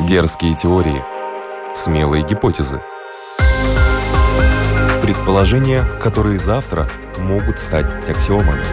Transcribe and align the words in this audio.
Дерзкие 0.00 0.56
теории. 0.56 1.04
Смелые 1.72 2.26
гипотезы. 2.26 2.80
Предположения, 5.02 5.84
которые 6.00 6.38
завтра 6.40 6.88
могут 7.20 7.60
стать 7.60 7.86
аксиомами. 8.08 8.64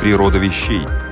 Природа 0.00 0.38
вещей– 0.38 0.88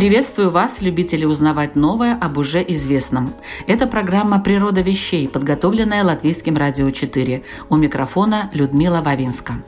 Приветствую 0.00 0.48
вас, 0.48 0.80
любители 0.80 1.26
узнавать 1.26 1.76
новое 1.76 2.14
об 2.14 2.38
уже 2.38 2.64
известном. 2.68 3.34
Это 3.66 3.86
программа 3.86 4.40
«Природа 4.40 4.80
вещей», 4.80 5.28
подготовленная 5.28 6.02
Латвийским 6.02 6.56
радио 6.56 6.88
4. 6.88 7.42
У 7.68 7.76
микрофона 7.76 8.48
Людмила 8.54 9.02
Вавинска. 9.02 9.62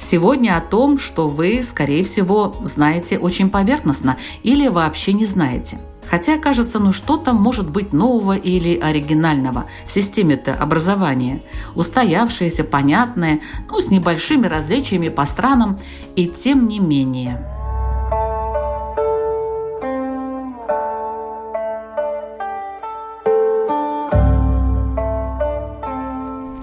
Сегодня 0.00 0.56
о 0.56 0.62
том, 0.62 0.96
что 0.96 1.28
вы, 1.28 1.62
скорее 1.62 2.04
всего, 2.04 2.56
знаете 2.62 3.18
очень 3.18 3.50
поверхностно 3.50 4.16
или 4.42 4.66
вообще 4.68 5.12
не 5.12 5.26
знаете. 5.26 5.78
Хотя, 6.08 6.38
кажется, 6.38 6.78
ну 6.78 6.90
что 6.90 7.18
там 7.18 7.36
может 7.36 7.68
быть 7.68 7.92
нового 7.92 8.34
или 8.34 8.78
оригинального 8.78 9.66
в 9.84 9.92
системе-то 9.92 10.54
образования? 10.54 11.42
Устоявшееся, 11.74 12.64
понятное, 12.64 13.40
ну, 13.70 13.82
с 13.82 13.90
небольшими 13.90 14.46
различиями 14.46 15.10
по 15.10 15.26
странам, 15.26 15.78
и 16.14 16.24
тем 16.24 16.66
не 16.66 16.80
менее– 16.80 17.46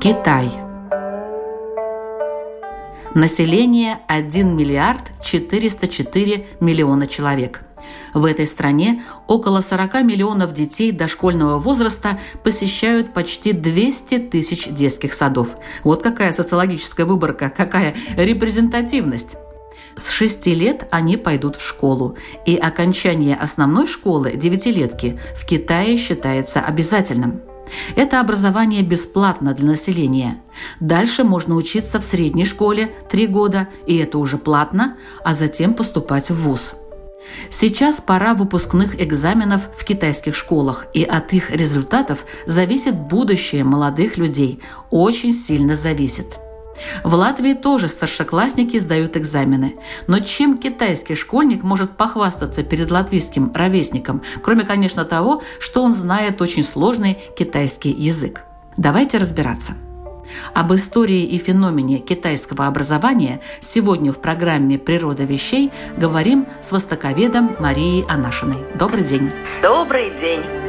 Китай. 0.04 0.52
Население 3.14 4.00
1 4.10 4.58
миллиард 4.58 5.00
404 5.24 6.46
миллиона 6.60 7.08
человек. 7.08 7.62
В 8.14 8.26
этой 8.26 8.46
стране 8.46 9.02
около 9.30 9.62
40 9.62 10.04
миллионов 10.04 10.54
детей 10.54 10.92
дошкольного 10.92 11.58
возраста 11.58 12.20
посещают 12.44 13.14
почти 13.14 13.54
200 13.54 14.20
тысяч 14.28 14.68
детских 14.68 15.14
садов. 15.14 15.56
Вот 15.86 16.04
какая 16.04 16.34
социологическая 16.34 17.06
выборка, 17.06 17.50
какая 17.50 17.96
репрезентативность. 18.18 19.38
С 19.96 20.10
6 20.10 20.48
лет 20.48 20.86
они 20.92 21.16
пойдут 21.16 21.56
в 21.56 21.66
школу, 21.66 22.18
и 22.46 22.58
окончание 22.58 23.38
основной 23.38 23.88
школы, 23.88 24.34
девятилетки, 24.34 25.18
в 25.34 25.46
Китае 25.46 25.96
считается 25.96 26.60
обязательным– 26.60 27.40
это 27.96 28.20
образование 28.20 28.82
бесплатно 28.82 29.54
для 29.54 29.68
населения. 29.68 30.42
Дальше 30.80 31.24
можно 31.24 31.56
учиться 31.56 32.00
в 32.00 32.04
средней 32.04 32.46
школе 32.46 32.94
три 33.10 33.28
года, 33.28 33.68
и 33.86 33.98
это 33.98 34.18
уже 34.18 34.38
платно, 34.38 34.98
а 35.24 35.34
затем 35.34 35.74
поступать 35.74 36.30
в 36.30 36.36
ВУЗ. 36.36 36.76
Сейчас 37.50 38.02
пора 38.02 38.34
выпускных 38.34 39.00
экзаменов 39.02 39.70
в 39.76 39.86
китайских 39.86 40.36
школах, 40.36 40.88
и 40.94 41.04
от 41.04 41.34
их 41.34 41.52
результатов 41.52 42.26
зависит 42.46 42.96
будущее 42.96 43.64
молодых 43.64 44.18
людей. 44.18 44.62
Очень 44.90 45.34
сильно 45.34 45.76
зависит. 45.76 46.38
В 47.04 47.14
Латвии 47.14 47.54
тоже 47.54 47.88
старшеклассники 47.88 48.78
сдают 48.78 49.18
экзамены. 49.18 49.76
Но 50.08 50.20
чем 50.20 50.58
китайский 50.58 51.16
школьник 51.16 51.64
может 51.64 51.98
похвастаться 51.98 52.64
перед 52.64 52.92
латвийским 52.92 53.52
ровесником, 53.54 54.22
кроме, 54.42 54.64
конечно, 54.64 55.06
того, 55.06 55.44
что 55.60 55.84
он 55.84 55.94
знает 55.94 56.42
очень 56.42 56.64
сложный 56.64 57.20
китайский 57.38 57.92
язык? 57.92 58.42
Давайте 58.78 59.18
разбираться. 59.18 59.74
Об 60.54 60.74
истории 60.74 61.24
и 61.24 61.38
феномене 61.38 62.00
китайского 62.00 62.68
образования 62.68 63.42
сегодня 63.60 64.12
в 64.12 64.20
программе 64.20 64.80
«Природа 64.80 65.24
вещей» 65.24 65.72
говорим 65.98 66.48
с 66.62 66.72
востоковедом 66.72 67.56
Марией 67.60 68.06
Анашиной. 68.08 68.58
Добрый 68.76 69.04
день! 69.04 69.32
Добрый 69.62 70.12
день! 70.16 70.63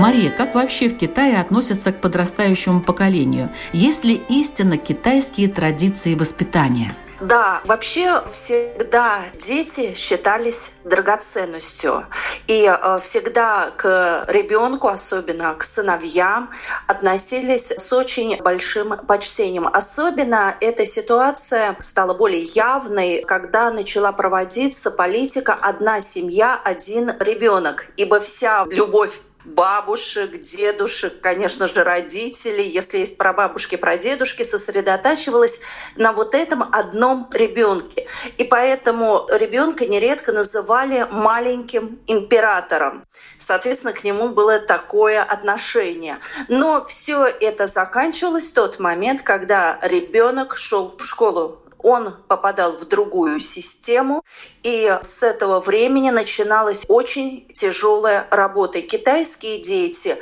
Мария, 0.00 0.30
как 0.30 0.54
вообще 0.54 0.88
в 0.88 0.96
Китае 0.96 1.38
относятся 1.38 1.92
к 1.92 2.00
подрастающему 2.00 2.80
поколению? 2.80 3.50
Есть 3.74 4.02
ли 4.02 4.14
истинно 4.30 4.78
китайские 4.78 5.48
традиции 5.48 6.14
воспитания? 6.14 6.94
Да, 7.20 7.60
вообще 7.66 8.22
всегда 8.32 9.24
дети 9.38 9.92
считались 9.92 10.70
драгоценностью. 10.84 12.06
И 12.46 12.64
э, 12.64 12.98
всегда 13.02 13.72
к 13.76 14.24
ребенку, 14.28 14.88
особенно 14.88 15.52
к 15.52 15.64
сыновьям, 15.64 16.48
относились 16.86 17.70
с 17.70 17.92
очень 17.92 18.40
большим 18.40 18.96
почтением. 19.06 19.66
Особенно 19.66 20.56
эта 20.62 20.86
ситуация 20.86 21.76
стала 21.80 22.14
более 22.14 22.44
явной, 22.44 23.22
когда 23.22 23.70
начала 23.70 24.12
проводиться 24.12 24.90
политика 24.90 25.52
«одна 25.52 26.00
семья, 26.00 26.58
один 26.64 27.12
ребенок», 27.20 27.88
ибо 27.98 28.18
вся 28.20 28.64
любовь 28.70 29.12
бабушек, 29.44 30.40
дедушек, 30.40 31.20
конечно 31.20 31.68
же, 31.68 31.84
родителей, 31.84 32.68
если 32.68 32.98
есть 32.98 33.16
про 33.16 33.32
бабушки, 33.32 33.76
про 33.76 33.96
дедушки, 33.96 34.44
сосредотачивалась 34.44 35.58
на 35.96 36.12
вот 36.12 36.34
этом 36.34 36.62
одном 36.72 37.28
ребенке. 37.32 38.06
И 38.38 38.44
поэтому 38.44 39.26
ребенка 39.30 39.86
нередко 39.86 40.32
называли 40.32 41.06
маленьким 41.10 42.00
императором. 42.06 43.04
Соответственно, 43.38 43.92
к 43.92 44.04
нему 44.04 44.28
было 44.28 44.60
такое 44.60 45.22
отношение. 45.22 46.18
Но 46.48 46.84
все 46.84 47.24
это 47.26 47.66
заканчивалось 47.66 48.46
в 48.46 48.54
тот 48.54 48.78
момент, 48.78 49.22
когда 49.22 49.78
ребенок 49.82 50.56
шел 50.56 50.96
в 50.96 51.04
школу 51.04 51.60
он 51.82 52.16
попадал 52.28 52.72
в 52.72 52.86
другую 52.86 53.40
систему, 53.40 54.22
и 54.62 54.98
с 55.02 55.22
этого 55.22 55.60
времени 55.60 56.10
начиналась 56.10 56.84
очень 56.88 57.48
тяжелая 57.54 58.26
работа. 58.30 58.82
Китайские 58.82 59.62
дети 59.62 60.18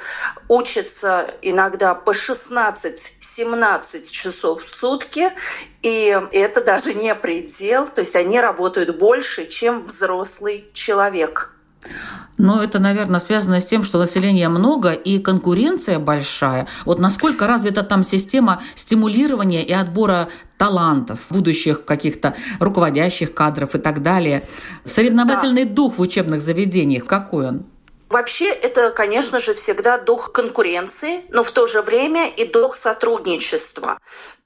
учатся 0.48 1.34
иногда 1.42 1.94
по 1.94 2.14
16 2.14 3.18
17 3.36 4.10
часов 4.10 4.64
в 4.64 4.68
сутки, 4.68 5.30
и 5.82 6.20
это 6.32 6.60
даже 6.64 6.92
не 6.92 7.14
предел, 7.14 7.86
то 7.86 8.00
есть 8.00 8.16
они 8.16 8.40
работают 8.40 8.98
больше, 8.98 9.46
чем 9.46 9.84
взрослый 9.84 10.68
человек. 10.74 11.52
Но 12.38 12.62
это, 12.62 12.78
наверное, 12.78 13.18
связано 13.18 13.60
с 13.60 13.64
тем, 13.64 13.82
что 13.82 13.98
населения 13.98 14.48
много 14.48 14.92
и 14.92 15.18
конкуренция 15.18 15.98
большая. 15.98 16.68
Вот 16.84 16.98
насколько 16.98 17.46
развита 17.46 17.82
там 17.82 18.02
система 18.04 18.62
стимулирования 18.76 19.64
и 19.64 19.72
отбора 19.72 20.28
талантов, 20.56 21.26
будущих 21.30 21.84
каких-то 21.84 22.36
руководящих 22.60 23.34
кадров 23.34 23.74
и 23.74 23.78
так 23.78 24.02
далее. 24.02 24.46
Соревновательный 24.84 25.64
да. 25.64 25.74
дух 25.74 25.98
в 25.98 26.00
учебных 26.00 26.40
заведениях, 26.40 27.04
какой 27.06 27.48
он? 27.48 27.64
Вообще 28.08 28.46
это, 28.46 28.90
конечно 28.90 29.38
же, 29.38 29.52
всегда 29.54 29.98
дух 29.98 30.32
конкуренции, 30.32 31.24
но 31.28 31.44
в 31.44 31.50
то 31.50 31.66
же 31.66 31.82
время 31.82 32.28
и 32.28 32.46
дух 32.46 32.74
сотрудничества. 32.74 33.98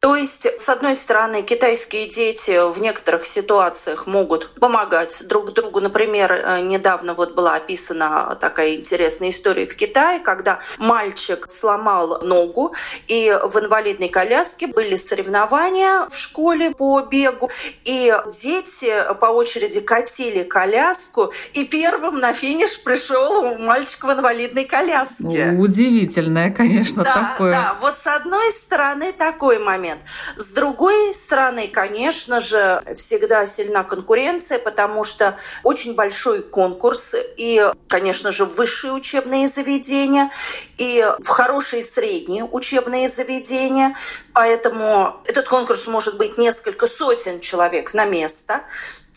То 0.03 0.17
есть, 0.17 0.47
с 0.59 0.69
одной 0.69 0.97
стороны, 0.97 1.43
китайские 1.43 2.09
дети 2.09 2.59
в 2.73 2.81
некоторых 2.81 3.25
ситуациях 3.25 4.09
могут 4.09 4.53
помогать 4.55 5.25
друг 5.29 5.53
другу. 5.53 5.81
Например, 5.81 6.33
э, 6.33 6.61
недавно 6.61 7.15
вот 7.15 7.37
была 7.37 7.55
описана 7.55 8.37
такая 8.41 8.75
интересная 8.75 9.31
история 9.31 9.65
в 9.65 9.77
Китае, 9.77 10.19
когда 10.19 10.59
мальчик 10.79 11.49
сломал 11.49 12.21
ногу, 12.21 12.75
и 13.07 13.33
в 13.45 13.57
инвалидной 13.61 14.09
коляске 14.09 14.67
были 14.67 14.97
соревнования 14.97 16.09
в 16.11 16.17
школе 16.17 16.73
по 16.73 17.03
бегу, 17.03 17.53
и 17.85 18.13
дети 18.43 18.93
по 19.21 19.27
очереди 19.27 19.79
катили 19.79 20.43
коляску, 20.43 21.33
и 21.53 21.65
первым 21.65 22.19
на 22.19 22.33
финиш 22.33 22.83
пришел 22.83 23.57
мальчик 23.57 24.03
в 24.03 24.11
инвалидной 24.11 24.65
коляске. 24.65 25.55
Удивительное, 25.57 26.51
конечно, 26.51 27.05
да, 27.05 27.13
такое. 27.13 27.53
Да, 27.53 27.77
вот 27.81 27.97
с 27.97 28.09
одной 28.09 28.51
стороны 28.55 29.13
такой 29.13 29.61
момент. 29.61 29.92
Момент. 29.93 30.03
С 30.37 30.47
другой 30.47 31.15
стороны, 31.15 31.69
конечно 31.69 32.41
же, 32.41 32.83
всегда 32.97 33.47
сильна 33.47 33.85
конкуренция, 33.85 34.59
потому 34.59 35.05
что 35.05 35.39
очень 35.63 35.95
большой 35.95 36.43
конкурс 36.43 37.15
и, 37.37 37.71
конечно 37.89 38.33
же, 38.33 38.45
высшие 38.45 38.93
учебные 38.93 39.49
заведения, 39.49 40.31
и 40.79 41.07
в 41.19 41.29
хорошие 41.29 41.85
средние 41.85 42.45
учебные 42.45 43.09
заведения. 43.09 43.97
Поэтому 44.33 45.21
этот 45.25 45.49
конкурс 45.49 45.87
может 45.87 46.17
быть 46.17 46.39
несколько 46.39 46.87
сотен 46.87 47.41
человек 47.41 47.95
на 47.95 48.05
место. 48.05 48.63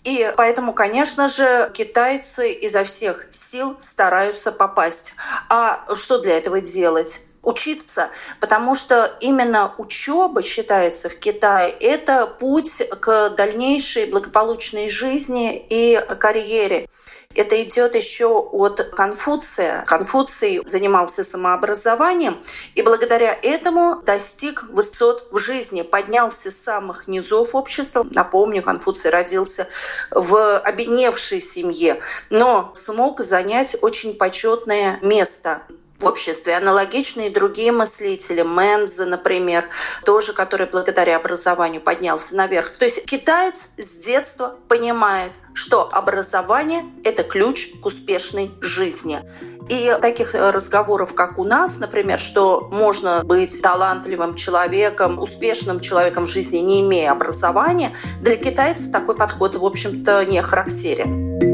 И 0.03 0.31
поэтому, 0.37 0.73
конечно 0.73 1.29
же, 1.29 1.71
китайцы 1.73 2.53
изо 2.53 2.83
всех 2.83 3.25
сил 3.31 3.75
стараются 3.81 4.51
попасть. 4.51 5.15
А 5.49 5.83
что 5.95 6.19
для 6.19 6.37
этого 6.37 6.61
делать? 6.61 7.24
Учиться, 7.45 8.09
потому 8.41 8.75
что 8.75 9.15
именно 9.21 9.73
учеба 9.77 10.41
считается 10.43 11.09
в 11.09 11.17
Китае 11.17 11.69
это 11.79 12.27
путь 12.27 12.71
к 12.99 13.29
дальнейшей 13.29 14.07
благополучной 14.07 14.89
жизни 14.89 15.65
и 15.69 15.99
карьере. 16.19 16.89
Это 17.35 17.61
идет 17.61 17.95
еще 17.95 18.27
от 18.27 18.81
Конфуция. 18.95 19.83
Конфуций 19.85 20.61
занимался 20.65 21.23
самообразованием 21.23 22.37
и 22.75 22.81
благодаря 22.81 23.33
этому 23.33 24.01
достиг 24.03 24.63
высот 24.69 25.27
в 25.31 25.37
жизни, 25.37 25.81
поднялся 25.81 26.51
с 26.51 26.55
самых 26.55 27.07
низов 27.07 27.53
общества. 27.53 28.07
Напомню, 28.09 28.63
Конфуций 28.63 29.11
родился 29.11 29.67
в 30.11 30.57
обедневшей 30.59 31.41
семье, 31.41 31.99
но 32.29 32.73
смог 32.75 33.19
занять 33.19 33.75
очень 33.81 34.15
почетное 34.15 34.99
место 35.01 35.61
в 35.99 36.05
обществе. 36.05 36.55
Аналогичные 36.55 37.29
другие 37.29 37.71
мыслители, 37.71 38.41
Менза, 38.41 39.05
например, 39.05 39.69
тоже, 40.03 40.33
который 40.33 40.67
благодаря 40.67 41.17
образованию 41.17 41.81
поднялся 41.81 42.35
наверх. 42.35 42.75
То 42.77 42.85
есть 42.85 43.05
китаец 43.05 43.55
с 43.77 44.03
детства 44.03 44.55
понимает, 44.67 45.31
что 45.53 45.87
образование– 45.89 46.83
это 47.03 47.23
ключ 47.23 47.71
к 47.81 47.85
успешной 47.85 48.51
жизни. 48.59 49.21
И 49.69 49.97
таких 49.99 50.35
разговоров, 50.35 51.15
как 51.15 51.39
у 51.39 51.43
нас, 51.43 51.79
например, 51.79 52.19
что 52.19 52.67
можно 52.71 53.23
быть 53.23 53.61
талантливым 53.61 54.35
человеком, 54.35 55.17
успешным 55.17 55.79
человеком 55.79 56.25
в 56.25 56.29
жизни, 56.29 56.57
не 56.57 56.81
имея 56.81 57.11
образования, 57.11 57.93
для 58.21 58.35
китайцев 58.35 58.91
такой 58.91 59.15
подход, 59.15 59.55
в 59.55 59.65
общем-то, 59.65 60.25
не 60.25 60.41
характерен. 60.41 61.44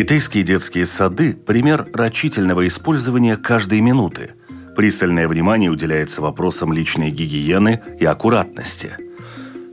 Китайские 0.00 0.44
детские 0.44 0.86
сады– 0.86 1.34
пример 1.46 1.86
рачительного 1.92 2.66
использования 2.66 3.36
каждой 3.36 3.82
минуты. 3.82 4.30
Пристальное 4.74 5.28
внимание 5.28 5.70
уделяется 5.70 6.22
вопросам 6.22 6.72
личной 6.72 7.10
гигиены 7.10 7.82
и 8.00 8.06
аккуратности. 8.06 8.92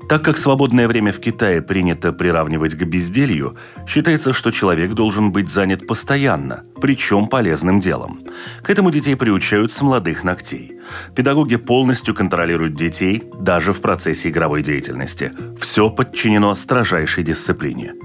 Так 0.09 0.25
как 0.25 0.37
свободное 0.37 0.89
время 0.89 1.13
в 1.13 1.21
Китае 1.21 1.61
принято 1.61 2.11
приравнивать 2.11 2.75
к 2.75 2.83
безделью, 2.83 3.55
считается, 3.87 4.33
что 4.33 4.51
человек 4.51 4.95
должен 4.95 5.31
быть 5.31 5.49
занят 5.49 5.87
постоянно, 5.87 6.65
причем 6.81 7.29
полезным 7.29 7.79
делом. 7.79 8.19
К 8.63 8.69
этому 8.69 8.91
детей 8.91 9.15
приучают 9.15 9.71
с 9.71 9.81
молодых 9.81 10.25
ногтей. 10.25 10.73
Педагоги 11.15 11.55
полностью 11.55 12.13
контролируют 12.13 12.75
детей 12.75 13.23
даже 13.39 13.71
в 13.71 13.79
процессе 13.79 14.27
игровой 14.27 14.61
деятельности. 14.61 15.31
Все 15.57 15.89
подчинено 15.89 16.53
строжайшей 16.53 17.23
дисциплине– 17.23 17.93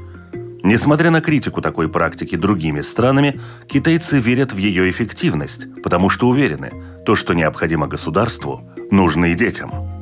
Несмотря 0.63 1.11
на 1.11 1.21
критику 1.21 1.61
такой 1.61 1.89
практики 1.89 2.37
другими 2.37 2.81
странами, 2.81 3.41
китайцы 3.67 4.21
верят 4.21 4.53
в 4.53 4.57
ее 4.59 4.91
эффективность, 4.91 5.67
потому 5.83 6.09
что 6.09 6.29
уверены, 6.29 6.73
то, 7.05 7.17
что 7.17 7.35
необходимо 7.35 7.89
государству, 7.89 8.63
нужно 8.91 9.27
и 9.27 9.35
детям. 9.35 10.02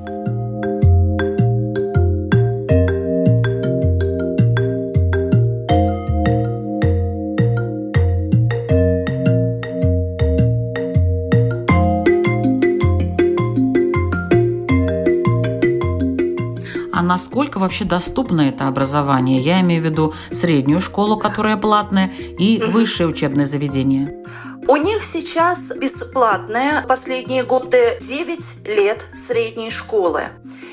Насколько 17.10 17.58
вообще 17.58 17.84
доступно 17.84 18.42
это 18.42 18.68
образование? 18.68 19.40
Я 19.40 19.62
имею 19.62 19.82
в 19.82 19.84
виду 19.84 20.14
среднюю 20.30 20.80
школу, 20.80 21.18
которая 21.18 21.56
платная, 21.56 22.12
и 22.38 22.62
высшее 22.62 23.08
учебное 23.08 23.46
заведение. 23.46 24.24
У 24.68 24.76
них 24.76 25.02
сейчас 25.02 25.72
бесплатное 25.76 26.82
последние 26.82 27.42
годы 27.42 27.98
9 28.00 28.64
лет 28.64 29.04
средней 29.26 29.72
школы. 29.72 30.28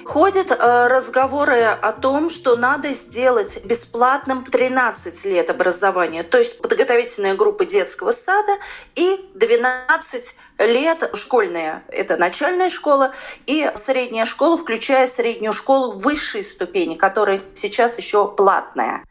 Ходят 0.05 0.51
э, 0.51 0.87
разговоры 0.87 1.63
о 1.63 1.91
том, 1.91 2.29
что 2.29 2.55
надо 2.55 2.93
сделать 2.93 3.65
бесплатным 3.65 4.45
13 4.45 5.25
лет 5.25 5.49
образования, 5.49 6.21
то 6.21 6.37
есть 6.37 6.61
подготовительная 6.61 7.33
группа 7.33 7.65
детского 7.65 8.11
сада 8.11 8.57
и 8.95 9.27
12 9.33 10.35
лет 10.57 11.09
школьная, 11.13 11.83
это 11.89 12.18
начальная 12.18 12.69
школа, 12.69 13.13
и 13.45 13.71
средняя 13.86 14.25
школа, 14.25 14.57
включая 14.57 15.07
среднюю 15.07 15.54
школу 15.54 15.94
высшей 15.94 16.44
ступени, 16.44 16.95
которая 16.95 17.42
сейчас 17.56 17.98
еще 17.98 18.27
платная. 18.27 19.04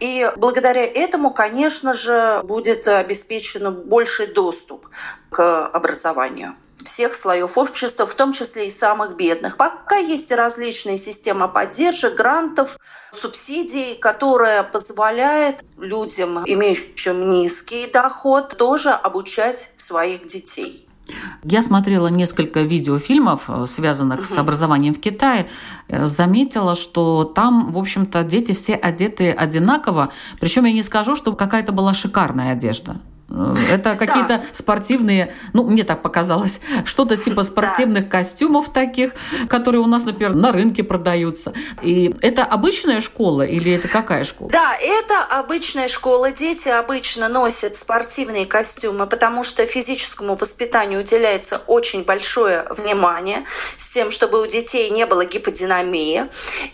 И 0.00 0.30
благодаря 0.36 0.84
этому, 0.84 1.30
конечно 1.30 1.94
же, 1.94 2.40
будет 2.44 2.88
обеспечен 2.88 3.72
больший 3.72 4.26
доступ 4.26 4.88
к 5.30 5.66
образованию 5.68 6.56
всех 6.84 7.14
слоев 7.14 7.56
общества, 7.56 8.06
в 8.06 8.14
том 8.14 8.32
числе 8.32 8.68
и 8.68 8.70
самых 8.70 9.16
бедных. 9.16 9.56
Пока 9.56 9.96
есть 9.96 10.30
различные 10.30 10.98
системы 10.98 11.48
поддержки, 11.48 12.06
грантов, 12.06 12.78
субсидий, 13.20 13.96
которая 13.96 14.62
позволяет 14.62 15.64
людям, 15.78 16.44
имеющим 16.46 17.30
низкий 17.30 17.86
доход, 17.86 18.56
тоже 18.56 18.90
обучать 18.90 19.70
своих 19.76 20.26
детей. 20.26 20.83
Я 21.42 21.62
смотрела 21.62 22.08
несколько 22.08 22.62
видеофильмов, 22.62 23.44
э, 23.48 23.66
связанных 23.66 24.20
угу. 24.20 24.26
с 24.26 24.38
образованием 24.38 24.94
в 24.94 25.00
Китае, 25.00 25.46
э, 25.88 26.06
заметила, 26.06 26.74
что 26.74 27.24
там, 27.24 27.72
в 27.72 27.78
общем-то, 27.78 28.22
дети 28.24 28.52
все 28.52 28.74
одеты 28.74 29.30
одинаково. 29.30 30.10
Причем 30.40 30.64
я 30.64 30.72
не 30.72 30.82
скажу, 30.82 31.16
что 31.16 31.34
какая-то 31.34 31.72
была 31.72 31.94
шикарная 31.94 32.52
одежда. 32.52 32.96
Это 33.28 33.96
какие-то 33.96 34.38
да. 34.38 34.44
спортивные, 34.52 35.34
ну, 35.54 35.64
мне 35.64 35.82
так 35.84 36.02
показалось, 36.02 36.60
что-то 36.84 37.16
типа 37.16 37.42
спортивных 37.42 38.04
да. 38.04 38.18
костюмов 38.18 38.72
таких, 38.72 39.12
которые 39.48 39.80
у 39.80 39.86
нас, 39.86 40.04
например, 40.04 40.34
на 40.34 40.52
рынке 40.52 40.84
продаются. 40.84 41.54
И 41.82 42.14
это 42.20 42.44
обычная 42.44 43.00
школа 43.00 43.42
или 43.42 43.72
это 43.72 43.88
какая 43.88 44.24
школа? 44.24 44.50
Да, 44.50 44.76
это 44.78 45.24
обычная 45.24 45.88
школа. 45.88 46.32
Дети 46.32 46.68
обычно 46.68 47.28
носят 47.28 47.76
спортивные 47.76 48.44
костюмы, 48.44 49.06
потому 49.06 49.42
что 49.42 49.64
физическому 49.64 50.36
воспитанию 50.36 51.00
уделяется 51.00 51.62
очень 51.66 52.04
большое 52.04 52.66
внимание 52.70 53.44
с 53.78 53.88
тем, 53.88 54.10
чтобы 54.10 54.42
у 54.42 54.46
детей 54.46 54.90
не 54.90 55.06
было 55.06 55.24
гиподинамии. 55.24 56.26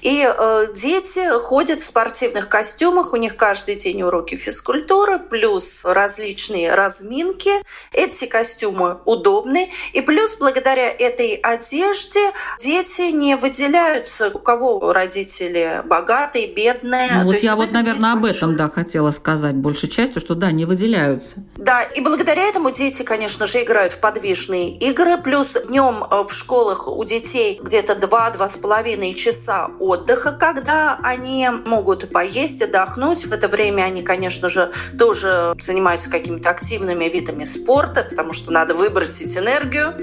И 0.02 0.28
э, 0.28 0.66
дети 0.74 1.30
ходят 1.38 1.80
в 1.80 1.86
спортивных 1.86 2.48
костюмах, 2.48 3.12
у 3.12 3.16
них 3.16 3.36
каждый 3.36 3.76
день 3.76 4.02
уроки 4.02 4.34
физкультуры, 4.34 5.18
плюс 5.20 5.84
различные 5.84 6.39
различные 6.40 6.74
разминки. 6.74 7.50
Эти 7.92 8.26
костюмы 8.26 8.98
удобны. 9.04 9.70
И 9.92 10.00
плюс 10.00 10.36
благодаря 10.36 10.88
этой 10.90 11.34
одежде 11.34 12.32
дети 12.60 13.12
не 13.12 13.36
выделяются, 13.36 14.30
у 14.32 14.38
кого 14.38 14.92
родители 14.92 15.82
богатые, 15.84 16.52
бедные. 16.52 17.10
Ну, 17.12 17.24
вот 17.24 17.36
я 17.36 17.56
вот, 17.56 17.72
наверное, 17.72 18.12
об 18.12 18.24
этом, 18.24 18.56
да, 18.56 18.68
хотела 18.68 19.10
сказать 19.10 19.54
большей 19.54 19.88
частью, 19.88 20.20
что 20.20 20.34
да, 20.34 20.50
не 20.50 20.64
выделяются. 20.64 21.36
Да, 21.56 21.82
и 21.82 22.00
благодаря 22.00 22.48
этому 22.48 22.70
дети, 22.70 23.02
конечно 23.02 23.46
же, 23.46 23.62
играют 23.62 23.92
в 23.92 24.00
подвижные 24.00 24.70
игры. 24.78 25.18
Плюс 25.18 25.48
днем 25.68 26.04
э, 26.10 26.24
в 26.26 26.32
школах 26.32 26.88
у 26.88 27.04
детей 27.04 27.60
где-то 27.62 27.94
2-2,5 27.94 29.14
часа 29.14 29.70
отдыха, 29.78 30.32
когда 30.32 30.98
они 31.02 31.48
могут 31.66 32.10
поесть, 32.10 32.62
отдохнуть. 32.62 33.26
В 33.26 33.32
это 33.32 33.48
время 33.48 33.82
они, 33.82 34.02
конечно 34.02 34.48
же, 34.48 34.72
тоже 34.98 35.54
занимаются 35.60 36.10
какими 36.10 36.29
какими-то 36.30 36.50
активными 36.50 37.04
видами 37.06 37.44
спорта, 37.44 38.06
потому 38.08 38.32
что 38.32 38.52
надо 38.52 38.74
выбросить 38.74 39.36
энергию. 39.36 39.94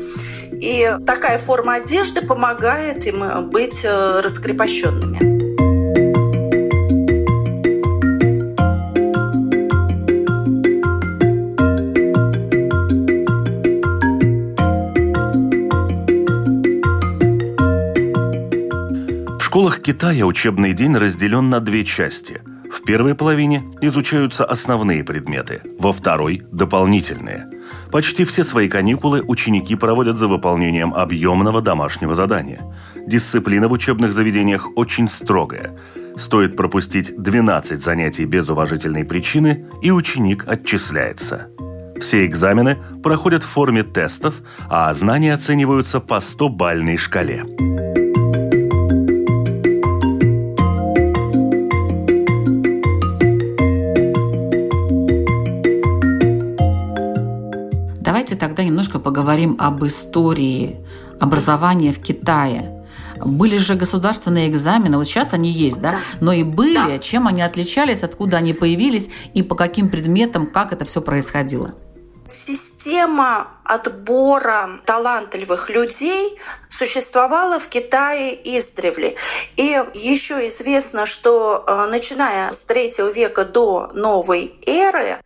И 0.51 0.97
такая 1.05 1.37
форма 1.37 1.75
одежды 1.75 2.21
помогает 2.21 3.05
им 3.05 3.49
быть 3.49 3.81
э, 3.83 4.21
раскрепощенными. 4.21 5.37
школах 19.39 19.79
Китае 19.79 20.23
учебный 20.23 20.73
день 20.73 20.95
разделен 20.95 21.49
на 21.49 21.59
две 21.59 21.83
части. 21.83 22.41
В 22.77 22.83
первой 22.83 23.15
половине 23.15 23.63
изучаются 23.81 24.45
основные 24.45 25.03
предметы, 25.03 25.61
во 25.79 25.91
второй– 25.91 26.43
дополнительные. 26.51 27.47
Почти 27.91 28.23
все 28.23 28.43
свои 28.43 28.69
каникулы 28.69 29.23
ученики 29.27 29.75
проводят 29.75 30.19
за 30.19 30.27
выполнением 30.27 30.93
объемного 30.93 31.61
домашнего 31.61 32.13
задания. 32.13 32.61
Дисциплина 33.07 33.67
в 33.67 33.71
учебных 33.71 34.13
заведениях 34.13 34.67
очень 34.75 35.09
строгая. 35.09 35.75
Стоит 36.17 36.55
пропустить 36.55 37.17
12 37.17 37.81
занятий 37.83 38.25
без 38.25 38.47
уважительной 38.47 39.05
причины, 39.05 39.65
и 39.81 39.89
ученик 39.89 40.47
отчисляется. 40.47 41.47
Все 41.99 42.27
экзамены 42.27 42.77
проходят 43.01 43.43
в 43.43 43.49
форме 43.49 43.81
тестов, 43.81 44.35
а 44.69 44.93
знания 44.93 45.33
оцениваются 45.33 45.99
по 45.99 46.19
100-бальной 46.19 46.97
шкале. 46.97 47.43
Тогда 58.37 58.63
немножко 58.63 58.99
поговорим 58.99 59.55
об 59.59 59.85
истории 59.85 60.77
образования 61.19 61.91
в 61.91 62.01
Китае. 62.01 62.73
Были 63.25 63.57
же 63.57 63.75
государственные 63.75 64.47
экзамены, 64.47 64.97
вот 64.97 65.05
сейчас 65.05 65.33
они 65.33 65.49
есть, 65.49 65.81
да? 65.81 65.91
да. 65.91 65.99
Но 66.21 66.33
и 66.33 66.43
были, 66.43 66.75
да. 66.75 66.99
чем 66.99 67.27
они 67.27 67.41
отличались, 67.41 68.03
откуда 68.03 68.37
они 68.37 68.53
появились 68.53 69.09
и 69.33 69.41
по 69.41 69.55
каким 69.55 69.89
предметам, 69.89 70.47
как 70.47 70.71
это 70.71 70.85
все 70.85 71.01
происходило? 71.01 71.73
Система 72.29 73.47
отбора 73.63 74.79
талантливых 74.85 75.69
людей 75.69 76.37
существовала 76.69 77.59
в 77.59 77.67
Китае 77.67 78.35
издревле. 78.57 79.15
И 79.55 79.83
еще 79.93 80.47
известно, 80.49 81.05
что 81.05 81.63
э, 81.65 81.87
начиная 81.89 82.51
с 82.51 82.57
третьего 82.57 83.09
века 83.09 83.45
до 83.45 83.91
новой 83.93 84.53
эры 84.65 85.17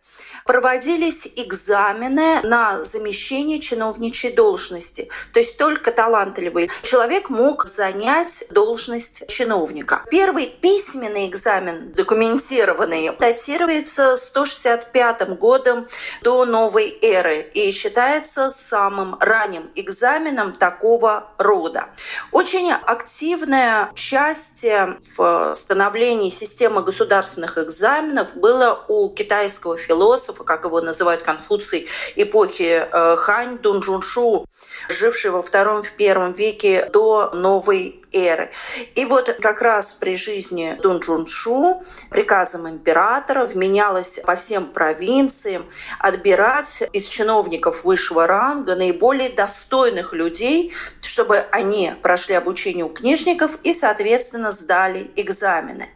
проводились 0.44 1.28
экзамены 1.36 2.40
на 2.42 2.82
замещение 2.84 3.58
чиновничьей 3.58 4.32
должности. 4.32 5.08
То 5.32 5.40
есть 5.40 5.56
только 5.56 5.92
талантливый 5.92 6.70
человек 6.82 7.30
мог 7.30 7.66
занять 7.66 8.44
должность 8.50 9.26
чиновника. 9.28 10.04
Первый 10.10 10.46
письменный 10.46 11.28
экзамен, 11.28 11.92
документированный, 11.92 13.16
датируется 13.18 14.16
165 14.16 15.38
годом 15.38 15.86
до 16.22 16.44
новой 16.44 16.96
эры 17.02 17.42
и 17.54 17.70
считается 17.72 18.48
самым 18.48 19.16
ранним 19.20 19.70
экзаменом 19.74 20.54
такого 20.54 21.28
рода. 21.38 21.86
Очень 22.30 22.72
активное 22.72 23.90
участие 23.92 24.98
в 25.16 25.54
становлении 25.54 26.30
системы 26.30 26.82
государственных 26.82 27.58
экзаменов 27.58 28.34
было 28.34 28.84
у 28.88 29.08
китайского 29.10 29.76
философа 29.76 30.31
философа, 30.32 30.44
как 30.44 30.64
его 30.64 30.80
называют 30.80 31.22
Конфуций, 31.22 31.88
эпохи 32.16 32.86
э, 32.90 33.16
Хань 33.16 33.58
Дунжуншу, 33.58 34.46
живший 34.88 35.30
во 35.30 35.42
втором 35.42 35.82
в 35.82 35.92
первом 35.92 36.32
веке 36.32 36.88
до 36.92 37.30
новой 37.32 38.02
эры. 38.12 38.50
И 38.94 39.04
вот 39.04 39.34
как 39.40 39.62
раз 39.62 39.96
при 39.98 40.16
жизни 40.16 40.76
Дун 40.82 40.98
Джуншу 40.98 41.82
приказом 42.10 42.68
императора 42.68 43.46
вменялось 43.46 44.20
по 44.24 44.36
всем 44.36 44.66
провинциям 44.66 45.64
отбирать 45.98 46.82
из 46.92 47.06
чиновников 47.06 47.84
высшего 47.84 48.26
ранга 48.26 48.74
наиболее 48.76 49.30
достойных 49.30 50.12
людей, 50.12 50.72
чтобы 51.00 51.38
они 51.50 51.94
прошли 52.02 52.34
обучение 52.34 52.84
у 52.84 52.90
книжников 52.90 53.58
и, 53.62 53.72
соответственно, 53.72 54.52
сдали 54.52 55.10
экзамены. 55.16 55.88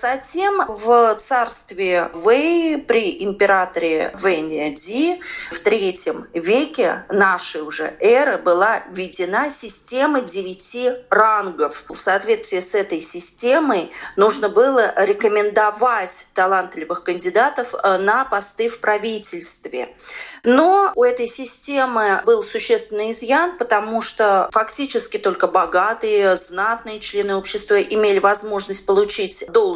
Затем 0.00 0.66
в 0.66 1.14
царстве 1.14 2.10
Вэй 2.12 2.76
при 2.76 3.22
императоре 3.22 4.10
Вэньяди 4.14 5.20
в 5.52 5.60
третьем 5.60 6.26
веке 6.34 7.04
нашей 7.08 7.62
уже 7.62 7.96
эры 8.00 8.36
была 8.36 8.82
введена 8.90 9.48
система 9.48 10.22
девяти 10.22 10.90
рангов. 11.08 11.84
В 11.88 11.94
соответствии 11.94 12.58
с 12.58 12.74
этой 12.74 13.00
системой 13.00 13.92
нужно 14.16 14.48
было 14.48 14.92
рекомендовать 14.96 16.26
талантливых 16.34 17.04
кандидатов 17.04 17.72
э, 17.72 17.98
на 17.98 18.24
посты 18.24 18.68
в 18.68 18.80
правительстве. 18.80 19.94
Но 20.42 20.92
у 20.96 21.04
этой 21.04 21.28
системы 21.28 22.22
был 22.24 22.42
существенный 22.42 23.12
изъян, 23.12 23.56
потому 23.56 24.02
что 24.02 24.48
фактически 24.52 25.16
только 25.16 25.46
богатые, 25.46 26.36
знатные 26.36 27.00
члены 27.00 27.36
общества 27.36 27.80
имели 27.80 28.18
возможность 28.18 28.84
получить 28.84 29.44
должность. 29.48 29.75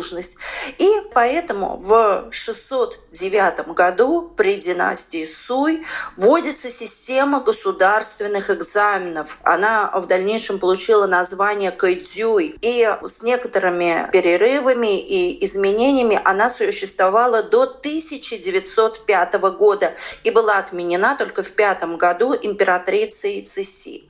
И 0.78 0.88
поэтому 1.14 1.76
в 1.76 2.28
609 2.30 3.69
году 3.69 4.33
при 4.37 4.57
династии 4.57 5.26
Суй 5.26 5.85
вводится 6.16 6.71
система 6.71 7.40
государственных 7.40 8.50
экзаменов. 8.50 9.38
Она 9.42 9.90
в 9.95 10.07
дальнейшем 10.07 10.59
получила 10.59 11.07
название 11.07 11.71
Кайдзюй. 11.71 12.57
И 12.61 12.97
с 13.02 13.23
некоторыми 13.23 14.09
перерывами 14.12 15.00
и 15.00 15.45
изменениями 15.47 16.21
она 16.25 16.50
существовала 16.50 17.42
до 17.42 17.62
1905 17.62 19.35
года 19.59 19.95
и 20.25 20.30
была 20.30 20.59
отменена 20.59 21.16
только 21.16 21.42
в 21.42 21.52
пятом 21.52 21.97
году 21.97 22.35
императрицей 22.35 23.42
Цисси. 23.42 24.10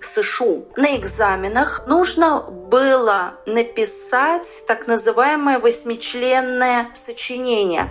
Сышу. 0.00 0.66
На 0.76 0.96
экзаменах 0.96 1.84
нужно 1.86 2.40
было 2.40 3.34
написать 3.46 4.64
так 4.66 4.86
называемое 4.86 5.58
восьмичленное 5.58 6.88
сочинение. 6.94 7.88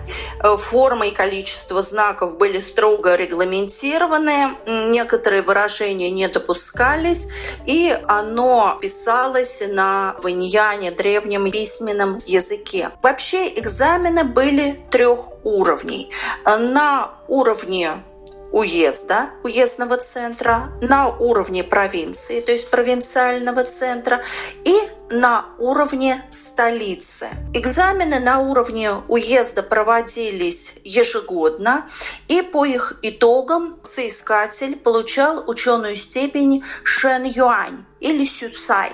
Форма 0.58 1.06
и 1.06 1.10
количество 1.10 1.82
знаков 1.82 2.36
были 2.36 2.60
строго 2.60 3.14
регламентированы, 3.14 4.56
некоторые 4.66 5.42
выражения 5.42 6.10
не 6.10 6.28
допускались, 6.28 7.26
и 7.66 7.98
оно 8.06 8.78
писалось 8.80 9.62
на 9.66 10.16
ваньяне, 10.22 10.90
древнем 10.90 11.50
письменном 11.50 12.20
языке. 12.26 12.90
Вообще 13.02 13.48
экзамены 13.58 14.24
были 14.24 14.80
трех 14.90 15.44
уровней. 15.44 16.10
На 16.44 17.12
уровне 17.28 18.02
уезда, 18.52 19.30
уездного 19.42 19.96
центра, 19.96 20.72
на 20.80 21.08
уровне 21.08 21.64
провинции, 21.64 22.40
то 22.40 22.52
есть 22.52 22.70
провинциального 22.70 23.64
центра, 23.64 24.22
и 24.64 24.76
на 25.10 25.46
уровне 25.58 26.24
столицы. 26.30 27.28
Экзамены 27.52 28.20
на 28.20 28.40
уровне 28.40 28.92
уезда 29.08 29.62
проводились 29.62 30.72
ежегодно, 30.84 31.88
и 32.28 32.42
по 32.42 32.64
их 32.64 32.98
итогам 33.02 33.80
соискатель 33.82 34.76
получал 34.76 35.48
ученую 35.48 35.96
степень 35.96 36.64
Шен 36.84 37.24
Юань 37.24 37.84
или 37.98 38.24
Сюцай. 38.24 38.92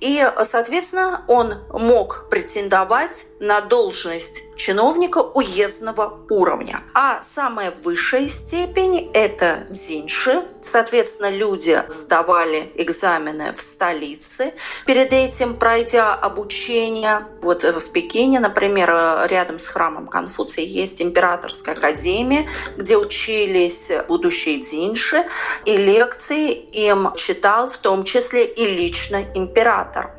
И, 0.00 0.26
соответственно, 0.44 1.24
он 1.28 1.54
мог 1.70 2.28
претендовать 2.30 3.26
на 3.40 3.60
должность 3.60 4.42
чиновника 4.56 5.18
уездного 5.18 6.20
уровня. 6.30 6.80
А 6.94 7.22
самая 7.22 7.72
высшая 7.82 8.28
степень– 8.28 9.10
это 9.14 9.66
дзиньши. 9.70 10.44
Соответственно, 10.62 11.30
люди 11.30 11.82
сдавали 11.88 12.72
экзамены 12.76 13.52
в 13.52 13.60
столице, 13.60 14.54
перед 14.86 15.12
этим 15.12 15.56
пройдя 15.56 16.14
обучение. 16.14 17.26
Вот 17.42 17.64
в 17.64 17.92
Пекине, 17.92 18.40
например, 18.40 18.90
рядом 19.28 19.58
с 19.58 19.66
храмом 19.66 20.06
Конфуция 20.06 20.64
есть 20.64 21.02
императорская 21.02 21.74
академия, 21.74 22.48
где 22.76 22.96
учились 22.96 23.90
будущие 24.08 24.60
дзиньши, 24.60 25.26
и 25.64 25.76
лекции 25.76 26.52
им 26.52 27.14
читал 27.16 27.68
в 27.68 27.78
том 27.78 28.04
числе 28.04 28.44
и 28.44 28.66
лично 28.66 29.24
император. 29.34 30.12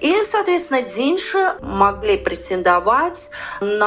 И, 0.00 0.16
соответственно, 0.24 0.82
дзиньши 0.82 1.54
могли 1.60 2.16
претендовать 2.16 3.30
на 3.60 3.81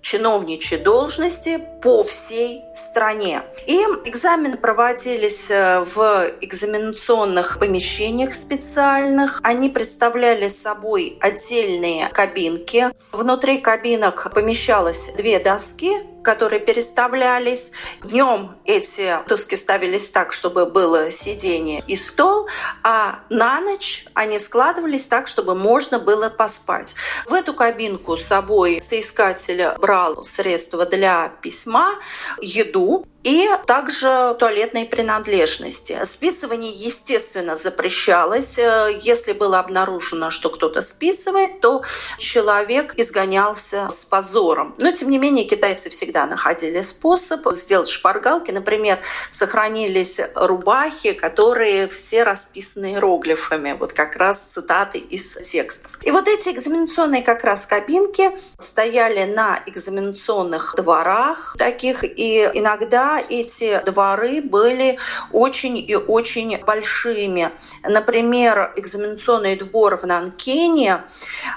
чиновничьи 0.00 0.78
должности 0.78 1.62
по 1.82 2.04
всей 2.04 2.62
стране. 2.74 3.42
И 3.66 3.76
экзамены 4.04 4.56
проводились 4.56 5.50
э, 5.50 5.80
в 5.80 6.30
экзаменационных 6.40 7.58
помещениях 7.58 8.34
специальных. 8.34 9.40
Они 9.42 9.68
представляли 9.68 10.48
собой 10.48 11.18
отдельные 11.20 12.08
кабинки. 12.08 12.90
Внутри 13.12 13.58
кабинок 13.58 14.32
помещалось 14.34 15.10
две 15.16 15.38
доски, 15.38 15.92
которые 16.22 16.60
переставлялись. 16.60 17.72
Днем 18.02 18.56
эти 18.64 19.18
доски 19.28 19.56
ставились 19.56 20.08
так, 20.08 20.32
чтобы 20.32 20.66
было 20.66 21.10
сиденье 21.10 21.82
и 21.86 21.96
стол, 21.96 22.48
а 22.82 23.20
на 23.30 23.60
ночь 23.60 24.06
они 24.14 24.38
складывались 24.38 25.06
так, 25.06 25.26
чтобы 25.26 25.54
можно 25.54 25.98
было 25.98 26.28
поспать. 26.28 26.94
В 27.26 27.34
эту 27.34 27.54
кабинку 27.54 28.16
с 28.16 28.24
собой 28.24 28.80
соискатель 28.80 29.74
брал 29.78 30.24
средства 30.24 30.86
для 30.86 31.32
письма, 31.40 31.94
еду, 32.40 33.06
и 33.22 33.48
также 33.66 34.36
туалетные 34.38 34.84
принадлежности. 34.84 35.98
Списывание, 36.04 36.72
естественно, 36.72 37.56
запрещалось. 37.56 38.58
Э, 38.58 38.98
если 39.00 39.32
было 39.32 39.60
обнаружено, 39.60 40.30
что 40.30 40.50
кто-то 40.50 40.82
списывает, 40.82 41.60
то 41.60 41.82
человек 42.18 42.94
изгонялся 42.96 43.88
с 43.90 44.04
позором. 44.04 44.74
Но, 44.78 44.90
тем 44.92 45.10
не 45.10 45.18
менее, 45.18 45.44
китайцы 45.44 45.90
всегда 45.90 46.26
находили 46.26 46.82
способ 46.82 47.46
сделать 47.52 47.88
шпаргалки. 47.88 48.50
Например, 48.50 48.98
сохранились 49.30 50.20
рубахи, 50.34 51.12
которые 51.12 51.88
все 51.88 52.24
расписаны 52.24 52.92
иероглифами. 52.92 53.72
Вот 53.78 53.92
как 53.92 54.16
раз 54.16 54.38
цитаты 54.52 54.98
из 54.98 55.34
текстов. 55.48 55.98
И 56.02 56.10
вот 56.10 56.26
эти 56.26 56.48
экзаменационные 56.48 57.22
как 57.22 57.44
раз 57.44 57.66
кабинки 57.66 58.30
стояли 58.58 59.24
на 59.24 59.62
экзаменационных 59.66 60.74
дворах 60.76 61.54
таких, 61.58 62.02
и 62.04 62.50
иногда 62.54 63.11
эти 63.20 63.80
дворы 63.84 64.42
были 64.42 64.98
очень 65.30 65.78
и 65.78 65.94
очень 65.94 66.58
большими. 66.58 67.52
Например, 67.82 68.72
экзаменационный 68.76 69.56
двор 69.56 69.96
в 69.96 70.04
Нанкене, 70.04 71.02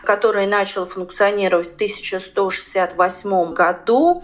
который 0.04 0.48
начал 0.48 0.86
функционировать 0.86 1.72
в 1.72 1.76
1168 1.76 3.54
году, 3.54 4.24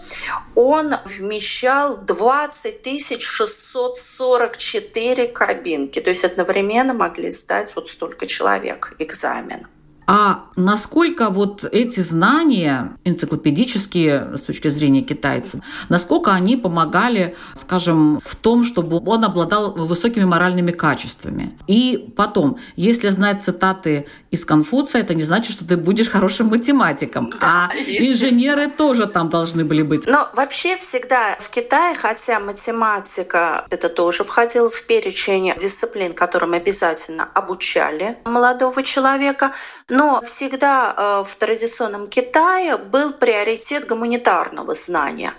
он 0.56 0.96
вмещал 1.06 1.98
20 1.98 3.22
644 3.22 5.28
кабинки. 5.28 6.00
То 6.00 6.10
есть 6.10 6.24
одновременно 6.24 6.94
могли 6.94 7.32
сдать 7.32 7.76
вот 7.76 7.90
столько 7.90 8.28
человек 8.28 8.94
экзамен. 9.00 9.68
А 10.08 10.46
насколько 10.56 11.30
вот 11.30 11.64
эти 11.64 12.00
знания 12.00 12.98
энциклопедические 13.06 14.36
с 14.36 14.42
точки 14.42 14.68
зрения 14.68 15.02
китайца, 15.02 15.62
насколько 15.90 16.32
они 16.32 16.58
помогали, 16.58 17.36
скажем, 17.54 18.22
в 18.26 18.36
том, 18.36 18.64
чтобы 18.64 19.02
он 19.06 19.24
обладал 19.24 19.74
высокими 19.74 20.26
моральными 20.26 20.72
качествами? 20.72 21.58
И 21.68 22.12
потом, 22.16 22.58
если 22.76 23.10
знать 23.10 23.44
цитаты 23.44 24.08
из 24.32 24.46
Конфуция, 24.46 25.02
это 25.02 25.14
не 25.14 25.24
значит, 25.24 25.54
что 25.54 25.66
ты 25.66 25.78
будешь 25.78 26.10
хорошим 26.10 26.48
математиком, 26.48 27.32
да, 27.40 27.70
а 27.72 27.76
инженеры 27.76 28.70
тоже 28.70 29.08
там 29.08 29.30
должны 29.30 29.64
были 29.64 29.82
быть. 29.82 30.08
Но 30.08 30.30
вообще 30.34 30.78
всегда 30.78 31.38
в 31.40 31.50
Китае, 31.50 31.96
хотя 31.96 32.40
математика 32.40 33.66
это 33.70 33.90
тоже 33.90 34.24
входило 34.24 34.70
в 34.70 34.84
перечень 34.84 35.54
дисциплин, 35.60 36.14
которым 36.14 36.54
обязательно 36.54 37.28
обучали 37.34 38.18
молодого 38.26 38.84
человека, 38.84 39.54
но 39.92 40.22
всегда 40.22 40.96
э, 40.96 41.24
в 41.28 41.36
традиционном 41.36 42.08
Китае 42.08 42.78
был 42.78 43.12
приоритет 43.12 43.88
гуманитарного 43.88 44.74
знания. 44.74 45.34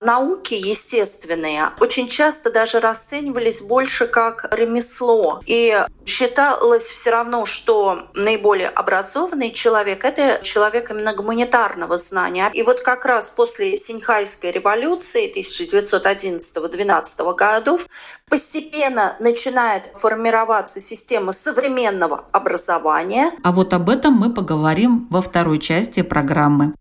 Науки 0.00 0.54
естественные 0.54 1.70
очень 1.80 2.08
часто 2.08 2.50
даже 2.50 2.80
расценивались 2.80 3.62
больше 3.62 4.06
как 4.06 4.46
ремесло. 4.50 5.40
И 5.46 5.74
считалось 6.04 6.84
все 6.84 7.10
равно, 7.10 7.46
что 7.46 8.08
наиболее 8.14 8.68
образованный 8.68 9.52
человек— 9.52 10.04
это 10.06 10.40
человек 10.42 10.90
именно 10.90 11.14
гуманитарного 11.14 11.96
знания. 11.96 12.50
И 12.52 12.62
вот 12.62 12.80
как 12.80 13.06
раз 13.06 13.30
после 13.30 13.78
Синьхайской 13.78 14.50
революции 14.50 15.32
1911-12 15.34 17.34
годов 17.34 17.86
постепенно 18.28 19.16
начинает 19.18 19.84
формироваться 19.94 20.80
система 20.80 21.32
современного 21.32 22.26
образования. 22.32 23.32
А 23.42 23.52
вот 23.52 23.72
об 23.72 23.88
этом 23.88 24.12
мы 24.12 24.32
поговорим 24.32 25.06
во 25.10 25.22
второй 25.22 25.58
части 25.58 26.02
программы. 26.02 26.74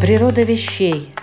Природа 0.00 0.42
вещей– 0.42 1.14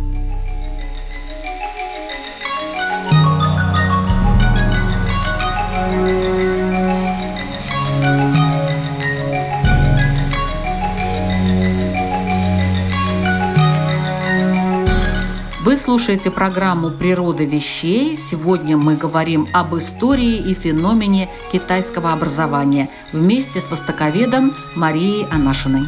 Вы 15.71 15.77
слушаете 15.77 16.31
программу 16.31 16.89
«Природа 16.89 17.45
вещей». 17.45 18.17
Сегодня 18.17 18.75
мы 18.75 18.97
говорим 18.97 19.47
об 19.53 19.73
истории 19.77 20.35
и 20.35 20.53
феномене 20.53 21.29
китайского 21.49 22.11
образования 22.11 22.89
вместе 23.13 23.61
с 23.61 23.71
востоковедом 23.71 24.53
Марией 24.75 25.25
Анашиной. 25.31 25.83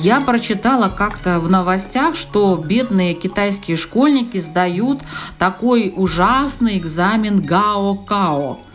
Я 0.00 0.20
прочитала 0.20 0.88
как-то 0.88 1.38
в 1.38 1.48
новостях, 1.48 2.16
что 2.16 2.56
бедные 2.56 3.14
китайские 3.14 3.76
школьники 3.76 4.38
сдают 4.38 4.98
такой 5.38 5.94
ужасный 5.94 6.76
экзамен 6.76 7.38
Гао-Као– 7.38 8.56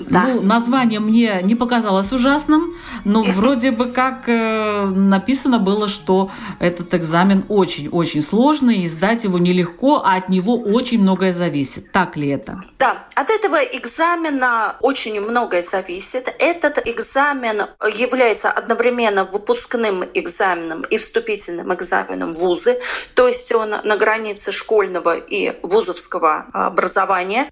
да. 0.00 0.26
Ну, 0.26 0.42
название 0.42 1.00
мне 1.00 1.40
не 1.42 1.54
показалось 1.54 2.12
ужасным, 2.12 2.74
но 3.04 3.22
вроде 3.36 3.70
бы 3.70 3.86
как 3.86 4.28
э, 4.28 4.86
написано 4.86 5.58
было, 5.58 5.88
что 5.88 6.30
этот 6.58 6.94
экзамен 6.94 7.44
очень-очень 7.48 8.22
сложный, 8.22 8.78
и 8.78 8.88
сдать 8.88 9.24
его 9.24 9.38
нелегко, 9.38 10.02
а 10.04 10.16
от 10.16 10.28
него 10.28 10.56
очень 10.56 11.00
многое 11.00 11.32
зависит. 11.32 11.92
Так 11.92 12.16
ли 12.16 12.28
это? 12.28 12.62
Да, 12.78 13.04
от 13.14 13.30
этого 13.30 13.56
экзамена 13.56 14.76
очень 14.80 15.20
многое 15.20 15.62
зависит. 15.62 16.34
Этот 16.38 16.86
экзамен 16.86 17.62
является 17.96 18.50
одновременно 18.50 19.24
выпускным 19.24 20.04
экзаменом 20.14 20.82
и 20.82 20.98
вступительным 20.98 21.72
экзаменом 21.72 22.34
в 22.34 22.38
вузы, 22.38 22.80
то 23.14 23.26
есть 23.26 23.52
он 23.52 23.70
на 23.70 23.96
границе 23.96 24.52
школьного 24.52 25.16
и 25.16 25.54
вузовского 25.62 26.46
образования. 26.52 27.50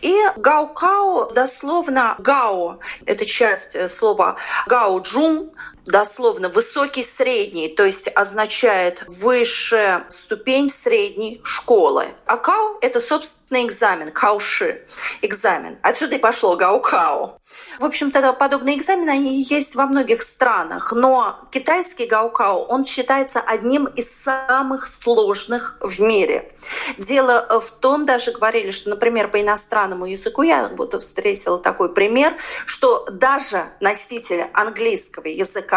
И 0.00 0.16
Гаукау 0.36 1.32
дословно 1.32 1.81
Гао– 2.18 2.78
это 3.06 3.26
часть 3.26 3.76
слова 3.90 4.36
Гао 4.66 4.98
Джун, 5.00 5.50
дословно 5.86 6.48
высокий 6.48 7.02
средний, 7.02 7.68
то 7.68 7.84
есть 7.84 8.08
означает 8.14 9.04
высшая 9.08 10.06
ступень 10.10 10.70
средней 10.70 11.40
школы. 11.44 12.14
А 12.26 12.36
кау– 12.36 12.78
это, 12.80 13.00
собственно, 13.00 13.64
экзамен, 13.66 14.10
кауши, 14.10 14.86
экзамен. 15.20 15.78
Отсюда 15.82 16.16
и 16.16 16.18
пошло 16.18 16.56
гаукао. 16.56 17.38
В 17.80 17.84
общем-то, 17.84 18.32
подобные 18.34 18.78
экзамены, 18.78 19.10
они 19.10 19.42
есть 19.42 19.74
во 19.74 19.86
многих 19.86 20.22
странах, 20.22 20.92
но 20.92 21.38
китайский 21.50 22.06
гаукао, 22.06 22.64
он 22.64 22.84
считается 22.84 23.40
одним 23.40 23.86
из 23.86 24.10
самых 24.10 24.86
сложных 24.86 25.76
в 25.80 26.00
мире. 26.00 26.54
Дело 26.98 27.60
в 27.60 27.70
том, 27.70 28.06
даже 28.06 28.30
говорили, 28.30 28.70
что, 28.70 28.90
например, 28.90 29.28
по 29.28 29.40
иностранному 29.40 30.06
языку, 30.06 30.42
я 30.42 30.68
вот 30.68 31.00
встретила 31.00 31.58
такой 31.58 31.92
пример, 31.92 32.36
что 32.66 33.06
даже 33.10 33.72
носитель 33.80 34.46
английского 34.52 35.26
языка 35.26 35.71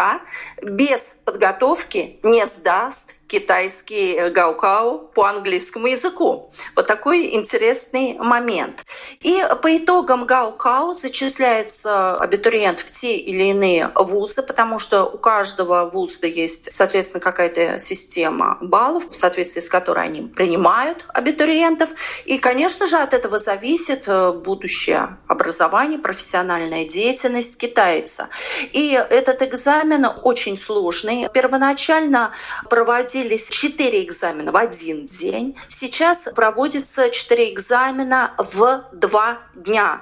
без 0.61 1.15
подготовки 1.25 2.19
не 2.23 2.45
сдаст 2.47 3.14
китайский 3.27 4.29
гаукау 4.29 4.99
по 4.99 5.25
английскому 5.25 5.87
языку. 5.87 6.49
Вот 6.75 6.87
такой 6.87 7.33
интересный 7.33 8.17
момент. 8.19 8.85
И 9.21 9.43
по 9.61 9.75
итогам 9.75 10.25
гаукау 10.25 10.93
зачисляется 10.93 12.15
абитуриент 12.17 12.79
в 12.79 12.91
те 12.91 13.17
или 13.17 13.45
иные 13.45 13.91
вузы, 13.95 14.43
потому 14.43 14.79
что 14.79 15.05
у 15.05 15.17
каждого 15.17 15.89
вуза 15.89 16.27
есть, 16.27 16.69
соответственно, 16.73 17.21
какая-то 17.21 17.79
система 17.79 18.57
баллов, 18.61 19.09
в 19.09 19.17
соответствии 19.17 19.61
с 19.61 19.69
которой 19.69 20.05
они 20.05 20.21
принимают 20.21 21.05
абитуриентов. 21.07 21.89
И, 22.25 22.37
конечно 22.37 22.85
же, 22.87 22.97
от 22.97 23.13
этого 23.13 23.39
зависит 23.39 24.03
э, 24.07 24.31
будущее 24.31 25.17
образование, 25.27 25.97
профессиональная 25.97 26.85
деятельность 26.85 27.57
китайца. 27.57 28.29
И 28.71 28.91
этот 28.91 29.41
экзамен 29.41 30.05
очень 30.23 30.57
сложный. 30.57 31.27
Первоначально 31.33 32.31
проводить 32.69 33.14
проводились 33.15 33.49
четыре 33.49 34.03
экзамена 34.03 34.51
в 34.51 34.57
один 34.57 35.05
день. 35.05 35.55
Сейчас 35.69 36.27
проводится 36.35 37.09
четыре 37.09 37.53
экзамена 37.53 38.33
в 38.37 38.83
два 38.91 39.39
дня. 39.53 40.01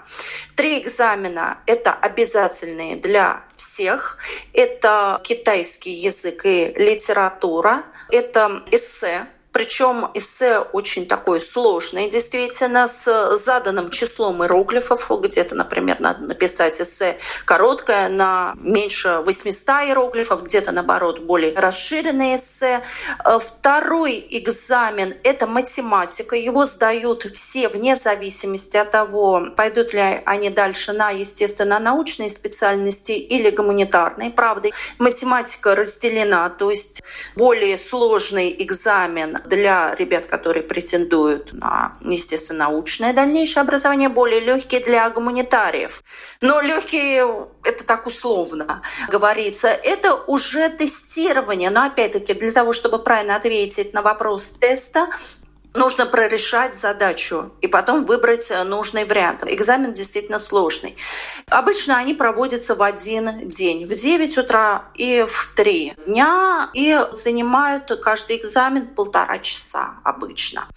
Три 0.56 0.80
экзамена– 0.80 1.60
это 1.68 1.94
обязательные 1.94 2.96
для 2.96 3.44
всех. 3.56 4.18
Это 4.52 5.22
китайский 5.24 5.92
язык 5.92 6.44
и 6.46 6.74
литература, 6.76 7.84
это 8.10 8.64
эссе, 8.72 9.28
причем 9.54 10.10
эссе 10.16 10.58
очень 10.58 11.06
такое 11.06 11.40
сложное, 11.40 12.10
действительно, 12.10 12.88
с 12.88 13.38
заданным 13.38 13.92
числом 13.92 14.44
иероглифов. 14.44 15.10
Где-то, 15.22 15.54
например, 15.54 16.00
надо 16.00 16.26
написать 16.26 16.82
эссе 16.82 17.18
короткое 17.46 18.10
на 18.10 18.56
меньше 18.58 19.22
800 19.24 19.68
иероглифов, 19.88 20.44
где-то, 20.44 20.72
наоборот, 20.72 21.20
более 21.20 21.54
расширенное 21.56 22.38
эссе. 22.38 22.82
Э, 23.24 23.38
второй 23.40 24.26
экзамен– 24.32 25.14
это 25.24 25.46
математика. 25.46 26.36
Его 26.36 26.66
сдают 26.66 27.24
все 27.24 27.70
вне 27.70 27.96
зависимости 27.96 28.78
от 28.78 28.90
того, 28.90 29.50
пойдут 29.56 29.94
ли 29.94 30.02
они 30.26 30.50
дальше 30.50 30.94
на 30.94 31.12
естественно-научные 31.12 32.32
специальности 32.32 33.12
или 33.12 33.52
гуманитарные. 33.52 34.32
Правда, 34.32 34.70
математика 34.98 35.76
разделена, 35.76 36.50
то 36.50 36.72
есть 36.72 37.04
более 37.36 37.78
сложный 37.78 38.56
экзамен 38.58 39.43
для 39.46 39.96
ребят, 39.96 40.26
которые 40.26 40.64
претендуют 40.64 41.54
на, 41.54 41.98
естественно, 42.02 42.70
научное 42.70 43.14
дальнейшее 43.14 43.62
образование, 43.62 44.10
более 44.10 44.40
легкие 44.40 44.82
для 44.82 45.10
гуманитариев. 45.10 46.04
Но 46.42 46.62
легкие 46.62 47.48
это 47.64 47.84
так 47.84 48.08
условно 48.08 48.82
говорится, 49.10 49.68
это 49.68 50.14
уже 50.14 50.70
тестирование. 50.70 51.70
Но 51.70 51.86
опять-таки 51.86 52.34
для 52.34 52.52
того, 52.52 52.74
чтобы 52.74 53.00
правильно 53.00 53.36
ответить 53.36 53.94
на 53.94 54.02
вопрос 54.02 54.52
теста, 54.60 55.10
нужно 55.74 56.06
прорешать 56.06 56.76
задачу 56.76 57.52
и 57.62 57.68
потом 57.68 58.06
выбрать 58.06 58.50
э, 58.50 58.64
нужный 58.64 59.06
вариант. 59.06 59.44
Экзамен 59.46 59.94
действительно 59.94 60.40
сложный. 60.40 60.96
Обычно 61.48 61.98
они 61.98 62.14
проводятся 62.14 62.76
в 62.76 62.84
один 62.84 63.48
день, 63.48 63.86
в 63.86 63.94
9 63.94 64.38
утра 64.38 64.86
и 64.96 65.26
в 65.28 65.54
3 65.56 65.96
дня, 66.06 66.70
и 66.74 67.00
занимают 67.12 67.92
каждый 68.02 68.38
экзамен 68.38 68.88
полтора 68.88 69.40
часа 69.40 69.96
обычно. 70.04 70.68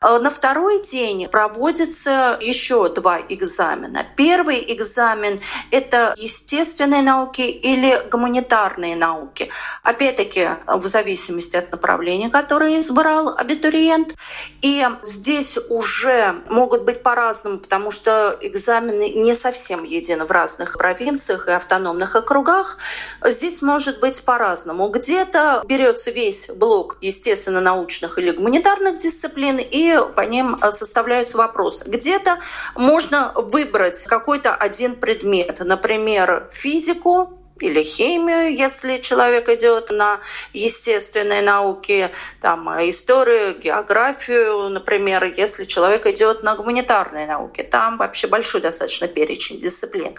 Э, 0.00 0.18
на 0.18 0.30
второй 0.30 0.82
день 0.82 1.28
проводятся 1.28 2.38
еще 2.40 2.88
два 2.88 3.20
экзамена. 3.28 4.06
Первый 4.16 4.62
экзамен— 4.74 5.40
это 5.70 6.14
естественные 6.16 7.02
науки 7.02 7.42
или 7.42 8.02
гуманитарные 8.10 8.96
науки. 8.96 9.50
Опять-таки, 9.82 10.50
в 10.66 10.86
зависимости 10.86 11.56
от 11.56 11.72
направления, 11.72 12.28
которое 12.28 12.80
избрал 12.80 13.34
абитуриент. 13.36 14.14
И 14.60 14.86
здесь 15.02 15.58
уже 15.68 16.36
могут 16.48 16.84
быть 16.84 17.02
по-разному, 17.02 17.58
потому 17.58 17.90
что 17.90 18.36
экзамены 18.40 19.10
не 19.10 19.34
совсем 19.34 19.84
едины 19.84 20.24
в 20.24 20.30
разных 20.30 20.78
провинциях 20.78 21.48
и 21.48 21.52
автономных 21.52 22.14
округах. 22.14 22.78
Здесь 23.24 23.62
может 23.62 24.00
быть 24.00 24.22
по-разному. 24.22 24.88
Где-то 24.88 25.62
берется 25.66 26.10
весь 26.10 26.48
блок 26.48 26.98
естественно-научных 27.00 28.18
или 28.18 28.30
гуманитарных 28.30 29.00
дисциплин, 29.00 29.58
и 29.58 29.98
по 30.14 30.22
ним 30.22 30.58
составляются 30.58 31.36
вопросы. 31.36 31.84
Где-то 31.86 32.38
можно 32.74 33.32
выбрать 33.34 34.02
какой-то 34.04 34.54
один 34.54 34.96
предмет, 34.96 35.60
например, 35.60 36.48
физику, 36.52 37.38
или 37.60 37.82
химию, 37.82 38.54
если 38.54 38.98
человек 38.98 39.48
идет 39.48 39.90
на 39.90 40.20
естественные 40.52 41.42
науки, 41.42 42.10
там, 42.40 42.68
историю, 42.88 43.58
географию, 43.58 44.68
например, 44.68 45.24
если 45.36 45.64
человек 45.64 46.06
идет 46.06 46.42
на 46.42 46.56
гуманитарные 46.56 47.26
науки. 47.26 47.62
Там 47.62 47.98
вообще 47.98 48.26
большой 48.26 48.60
достаточно 48.60 49.06
перечень 49.06 49.60
дисциплин. 49.60 50.14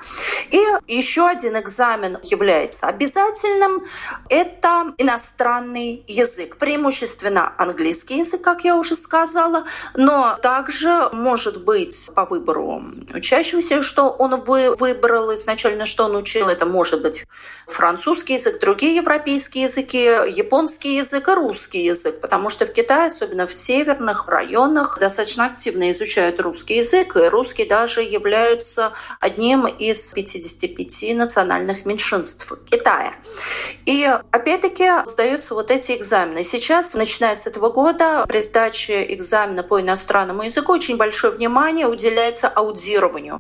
И 0.51 0.61
еще 0.87 1.27
один 1.27 1.59
экзамен 1.59 2.17
является 2.23 2.87
обязательным. 2.87 3.83
Это 4.29 4.93
иностранный 4.97 6.03
язык. 6.07 6.57
Преимущественно 6.57 7.53
английский 7.57 8.19
язык, 8.19 8.41
как 8.41 8.63
я 8.63 8.77
уже 8.77 8.95
сказала, 8.95 9.65
но 9.95 10.37
также 10.41 11.09
может 11.11 11.63
быть 11.63 12.09
по 12.15 12.25
выбору 12.25 12.83
учащегося, 13.13 13.81
что 13.81 14.09
он 14.09 14.41
выбрал 14.41 15.35
изначально, 15.35 15.85
что 15.85 16.05
он 16.05 16.15
учил. 16.15 16.47
Это 16.47 16.65
может 16.65 17.01
быть 17.01 17.22
французский 17.67 18.35
язык, 18.35 18.59
другие 18.59 18.95
европейские 18.95 19.65
языки, 19.65 19.97
японский 19.97 20.97
язык 20.97 21.27
и 21.27 21.33
русский 21.33 21.83
язык, 21.83 22.21
потому 22.21 22.49
что 22.49 22.65
в 22.65 22.73
Китае, 22.73 23.07
особенно 23.07 23.47
в 23.47 23.53
северных 23.53 24.27
районах, 24.27 24.99
достаточно 24.99 25.45
активно 25.45 25.91
изучают 25.91 26.39
русский 26.39 26.77
язык, 26.77 27.15
и 27.15 27.27
русский 27.27 27.65
даже 27.65 28.01
является 28.01 28.93
одним 29.19 29.67
из 29.67 30.11
55 30.13 31.15
национальных 31.15 31.85
меньшинств 31.85 32.51
Китая. 32.69 33.13
И 33.85 34.03
опять-таки 34.31 34.89
сдаются 35.05 35.53
вот 35.53 35.71
эти 35.71 35.93
экзамены. 35.93 36.43
Сейчас, 36.43 36.93
начиная 36.93 37.35
с 37.35 37.47
этого 37.47 37.69
года, 37.69 38.25
при 38.27 38.41
сдаче 38.41 39.05
экзамена 39.13 39.63
по 39.63 39.81
иностранному 39.81 40.43
языку 40.43 40.73
очень 40.73 40.97
большое 40.97 41.33
внимание 41.33 41.87
уделяется 41.87 42.47
аудированию 42.47 43.39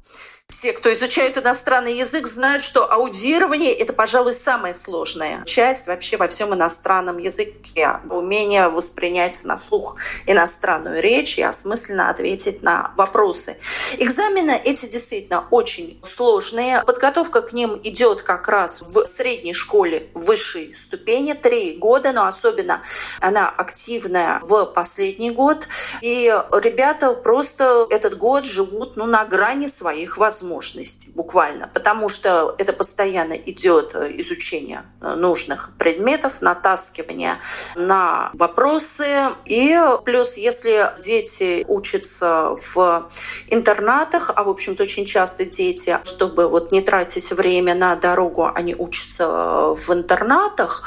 все, 0.57 0.71
кто 0.71 0.93
изучает 0.93 1.37
иностранный 1.37 1.97
язык, 1.97 2.27
знают, 2.27 2.63
что 2.63 2.89
аудирование— 2.89 3.73
это, 3.73 3.91
пожалуй, 3.91 4.33
самая 4.33 4.73
сложная 4.73 5.43
часть 5.45 5.87
вообще 5.87 6.15
во 6.17 6.27
всем 6.27 6.53
иностранном 6.53 7.17
языке. 7.17 7.99
Умение 8.09 8.69
воспринять 8.69 9.43
на 9.43 9.59
слух 9.59 9.97
иностранную 10.27 11.01
речь 11.01 11.37
и 11.37 11.41
осмысленно 11.41 12.09
ответить 12.09 12.61
на 12.61 12.93
вопросы. 12.95 13.57
Экзамены 13.97 14.59
эти 14.63 14.85
действительно 14.85 15.45
очень 15.49 15.99
сложные. 16.05 16.83
Подготовка 16.85 17.41
к 17.41 17.51
ним 17.53 17.79
идет 17.83 18.21
как 18.21 18.47
раз 18.47 18.81
в 18.81 19.05
средней 19.05 19.53
школе 19.53 20.09
высшей 20.13 20.75
ступени, 20.75 21.33
три 21.33 21.75
года, 21.77 22.11
но 22.11 22.25
особенно 22.25 22.81
она 23.19 23.49
активная 23.49 24.39
в 24.43 24.65
последний 24.65 25.31
год. 25.31 25.67
И 26.01 26.25
ребята 26.51 27.13
просто 27.13 27.87
этот 27.89 28.17
год 28.17 28.45
живут 28.45 28.95
ну, 28.95 29.05
на 29.05 29.25
грани 29.25 29.67
своих 29.67 30.17
возможностей 30.17 30.42
возможности 30.43 31.09
буквально, 31.15 31.69
потому 31.73 32.09
что 32.09 32.55
это 32.57 32.73
постоянно 32.73 33.33
идет 33.33 33.95
э, 33.95 34.11
изучение 34.19 34.83
э, 35.01 35.15
нужных 35.15 35.71
предметов, 35.77 36.41
натаскивание 36.41 37.37
на 37.75 38.29
вопросы. 38.33 39.29
И 39.45 39.79
плюс, 40.03 40.35
если 40.35 40.91
дети 41.03 41.65
учатся 41.67 42.55
в 42.73 43.09
интернатах, 43.47 44.31
а 44.35 44.43
в 44.43 44.49
общем-то 44.49 44.83
очень 44.83 45.05
часто 45.05 45.45
дети, 45.45 45.99
чтобы 46.03 46.47
вот 46.47 46.71
не 46.71 46.81
тратить 46.81 47.31
время 47.31 47.73
на 47.75 47.95
дорогу, 47.95 48.49
они 48.53 48.75
учатся 48.75 49.75
в 49.75 49.89
интернатах, 49.89 50.83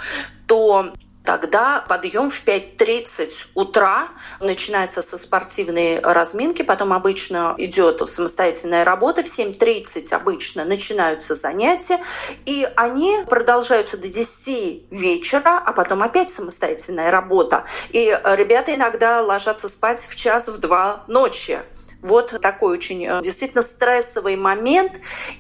то 0.47 0.93
Тогда 1.27 1.85
подъем 1.89 2.31
в 2.31 2.45
5.30 2.47 3.31
утра 3.55 4.11
начинается 4.39 5.03
со 5.03 5.19
спортивной 5.19 5.99
разминки, 6.01 6.63
потом 6.63 6.93
обычно 6.93 7.57
идет 7.59 8.09
самостоятельная 8.09 8.85
работа, 8.85 9.25
в 9.25 9.27
7.30 9.27 10.15
обычно 10.15 10.65
начинаются 10.65 11.35
занятия, 11.35 11.99
и 12.45 12.71
они 12.77 13.25
продолжаются 13.29 13.99
до 13.99 14.07
10 14.07 14.93
вечера, 14.93 15.59
а 15.59 15.73
потом 15.73 16.05
опять 16.05 16.33
самостоятельная 16.33 17.11
работа. 17.11 17.65
И 17.91 18.05
ребята 18.25 18.77
иногда 18.77 19.21
ложатся 19.21 19.69
спать 19.69 20.07
в 20.09 20.15
час, 20.15 20.47
в 20.47 20.59
два 20.59 21.03
ночи. 21.09 21.59
Вот 22.03 22.39
такой 22.41 22.77
очень 22.77 23.05
э, 23.07 23.21
действительно 23.23 23.63
стрессовый 23.63 24.37
момент. 24.37 24.93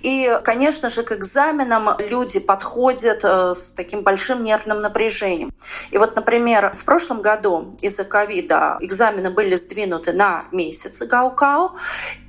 И, 0.03 0.41
конечно 0.45 0.91
же, 0.91 1.03
к 1.03 1.13
экзаменам 1.13 1.97
люди 1.99 2.41
подходят 2.41 3.21
э, 3.23 3.55
с 3.55 3.75
таким 3.75 4.03
большим 4.03 4.43
нервным 4.43 4.81
напряжением. 4.81 5.53
И 5.91 5.99
вот, 5.99 6.17
например, 6.17 6.75
в 6.75 6.85
прошлом 6.85 7.23
году 7.23 7.77
из-за 7.81 8.05
ковида 8.05 8.79
экзамены 8.81 9.31
были 9.31 9.57
сдвинуты 9.57 10.13
на 10.13 10.47
месяц 10.51 10.99
Гаукау, 10.99 11.77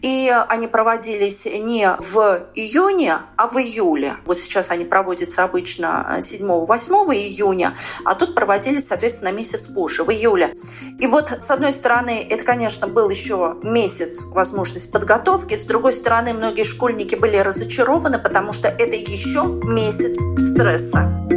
и 0.01 0.29
они 0.49 0.67
проводились 0.67 1.45
не 1.45 1.89
в 1.99 2.49
июне, 2.53 3.19
а 3.35 3.47
в 3.47 3.57
июле. 3.57 4.17
Вот 4.25 4.39
сейчас 4.39 4.69
они 4.69 4.85
проводятся 4.85 5.43
обычно 5.43 6.21
7-8 6.21 7.15
июня, 7.15 7.75
а 8.03 8.15
тут 8.15 8.35
проводились, 8.35 8.87
соответственно, 8.87 9.31
месяц 9.31 9.61
позже, 9.61 10.03
в 10.03 10.11
июле. 10.11 10.55
И 10.99 11.07
вот, 11.07 11.31
с 11.31 11.49
одной 11.49 11.73
стороны, 11.73 12.25
это, 12.29 12.43
конечно, 12.43 12.87
был 12.87 13.09
еще 13.09 13.57
месяц 13.63 14.16
возможность 14.25 14.91
подготовки. 14.91 15.57
С 15.57 15.63
другой 15.63 15.93
стороны, 15.93 16.33
многие 16.33 16.63
школьники 16.63 17.15
были 17.15 17.37
разочарованы, 17.37 18.19
потому 18.19 18.53
что 18.53 18.67
это 18.67 18.95
еще 18.95 19.43
месяц 19.63 20.15
стресса. 20.53 21.36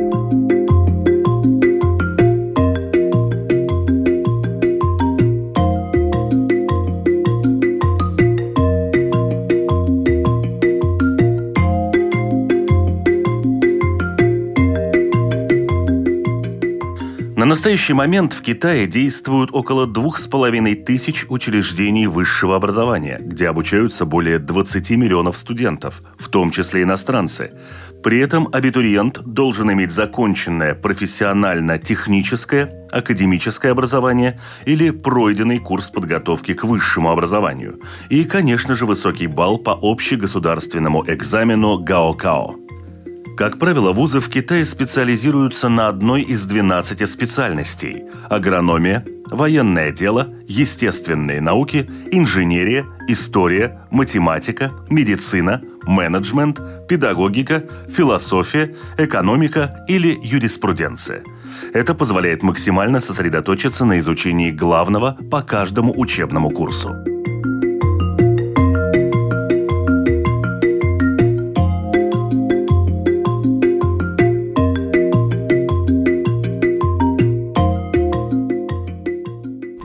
Настоящий 17.51 17.95
момент 17.95 18.33
в 18.33 18.43
Китае 18.43 18.87
действуют 18.87 19.51
около 19.53 19.85
двух 19.85 20.19
с 20.19 20.29
половиной 20.29 20.77
тысяч 20.77 21.27
учреждений 21.29 22.07
высшего 22.07 22.55
образования, 22.55 23.19
где 23.21 23.49
обучаются 23.49 24.07
более 24.07 24.39
20 24.39 24.91
миллионов 24.91 25.37
студентов, 25.37 26.01
в 26.17 26.29
том 26.29 26.53
числе 26.53 26.85
иностранцы. 26.85 27.51
При 28.05 28.21
этом 28.21 28.49
абитуриент 28.53 29.21
должен 29.25 29.73
иметь 29.73 29.91
законченное 29.91 30.77
профессионально-техническое, 30.77 32.87
академическое 32.93 33.73
образование 33.73 34.39
или 34.65 34.91
пройденный 34.91 35.59
курс 35.59 35.91
подготовки 35.91 36.55
к 36.55 36.63
высшему 36.63 37.11
образованию. 37.11 37.81
И, 38.11 38.25
конечно 38.25 38.77
же, 38.77 38.87
высокий 38.87 39.27
балл 39.27 39.59
по 39.59 39.77
общегосударственному 39.83 41.05
экзамену 41.09 41.79
Гаокао. 41.79 42.60
Как 43.41 43.57
правило, 43.57 43.93
вузы 43.93 44.21
в 44.21 44.29
Китае 44.29 44.67
специализируются 44.67 45.71
на 45.71 45.89
одной 45.89 46.21
из 46.21 46.45
12 46.45 47.09
специальностей– 47.09 48.03
агрономия, 48.29 49.03
военное 49.31 49.93
дело, 49.93 50.29
естественные 50.47 51.41
науки, 51.41 51.89
инженерия, 52.13 52.85
история, 53.09 53.81
математика, 53.91 54.73
медицина, 54.91 55.63
менеджмент, 55.85 56.61
педагогика, 56.87 57.65
философия, 57.89 58.77
экономика 58.99 59.87
или 59.89 60.19
юриспруденция. 60.23 61.23
Это 61.73 61.95
позволяет 61.95 62.43
максимально 62.43 63.01
сосредоточиться 63.01 63.87
на 63.87 64.01
изучении 64.01 64.51
главного 64.51 65.17
по 65.31 65.41
каждому 65.41 65.99
учебному 65.99 66.51
курсу. 66.51 66.95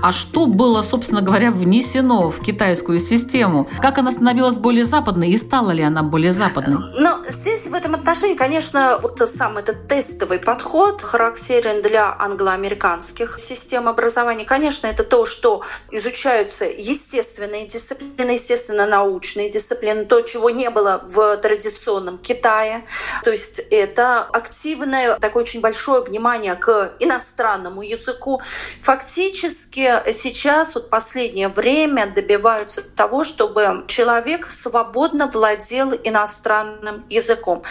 А 0.05 0.11
что 0.11 0.45
было, 0.45 0.83
собственно 0.83 1.23
говоря, 1.23 1.49
внесено 1.49 2.29
в 2.29 2.39
китайскую 2.39 2.99
систему? 2.99 3.67
Как 3.81 3.97
она 3.97 4.11
становилась 4.11 4.59
более 4.59 4.85
западной 4.85 5.31
и 5.31 5.37
стала 5.37 5.71
ли 5.71 5.81
она 5.81 6.03
более 6.03 6.31
западной? 6.31 6.77
Ну, 6.93 7.23
здесь 7.27 7.65
в 7.65 7.73
этом 7.73 7.95
отношении, 7.95 8.35
конечно, 8.35 8.99
вот 9.01 9.19
сам 9.35 9.57
этот 9.57 9.87
тестовый 9.87 10.37
подход 10.37 11.01
характерен 11.01 11.81
для 11.81 12.15
англоамериканских 12.19 13.39
систем 13.39 13.87
образования. 13.87 14.45
Конечно, 14.45 14.85
это 14.85 15.03
то, 15.03 15.25
что 15.25 15.63
изучаются 15.89 16.65
естественные 16.65 17.65
дисциплины, 17.65 18.29
естественно, 18.29 18.85
научные 18.85 19.49
дисциплины, 19.49 20.05
то, 20.05 20.21
чего 20.21 20.51
не 20.51 20.69
было 20.69 21.03
в 21.03 21.35
традиционном 21.37 22.19
Китае. 22.19 22.85
То 23.23 23.31
есть 23.31 23.57
это 23.71 24.19
активное, 24.19 25.17
такое 25.17 25.41
очень 25.41 25.61
большое 25.61 26.03
внимание 26.03 26.53
к 26.53 26.93
иностранному 26.99 27.81
языку. 27.81 28.43
Фактически 28.81 29.94
сейчас, 30.13 30.75
вот 30.75 30.89
последнее 30.89 31.47
время, 31.47 32.08
добиваются 32.08 32.81
того, 32.81 33.23
чтобы 33.23 33.86
человек 33.88 34.49
свободно 34.51 35.27
владел 35.27 35.93
иностранным 35.93 37.05
языком. 37.10 37.63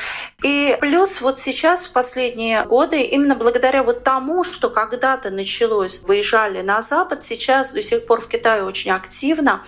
И 0.43 0.77
плюс 0.81 1.21
вот 1.21 1.41
сейчас, 1.41 1.87
в 1.87 1.93
последние 1.93 2.65
годы, 2.65 3.03
именно 3.03 3.35
благодаря 3.35 3.83
вот 3.83 4.05
тому, 4.05 4.45
что 4.45 4.71
когда-то 4.71 5.31
началось, 5.31 6.03
выезжали 6.03 6.63
на 6.63 6.83
Запад, 6.83 7.23
сейчас 7.23 7.73
до 7.73 7.83
сих 7.83 8.07
пор 8.07 8.21
в 8.21 8.29
Китае 8.29 8.65
очень 8.65 8.91
активно 8.91 9.63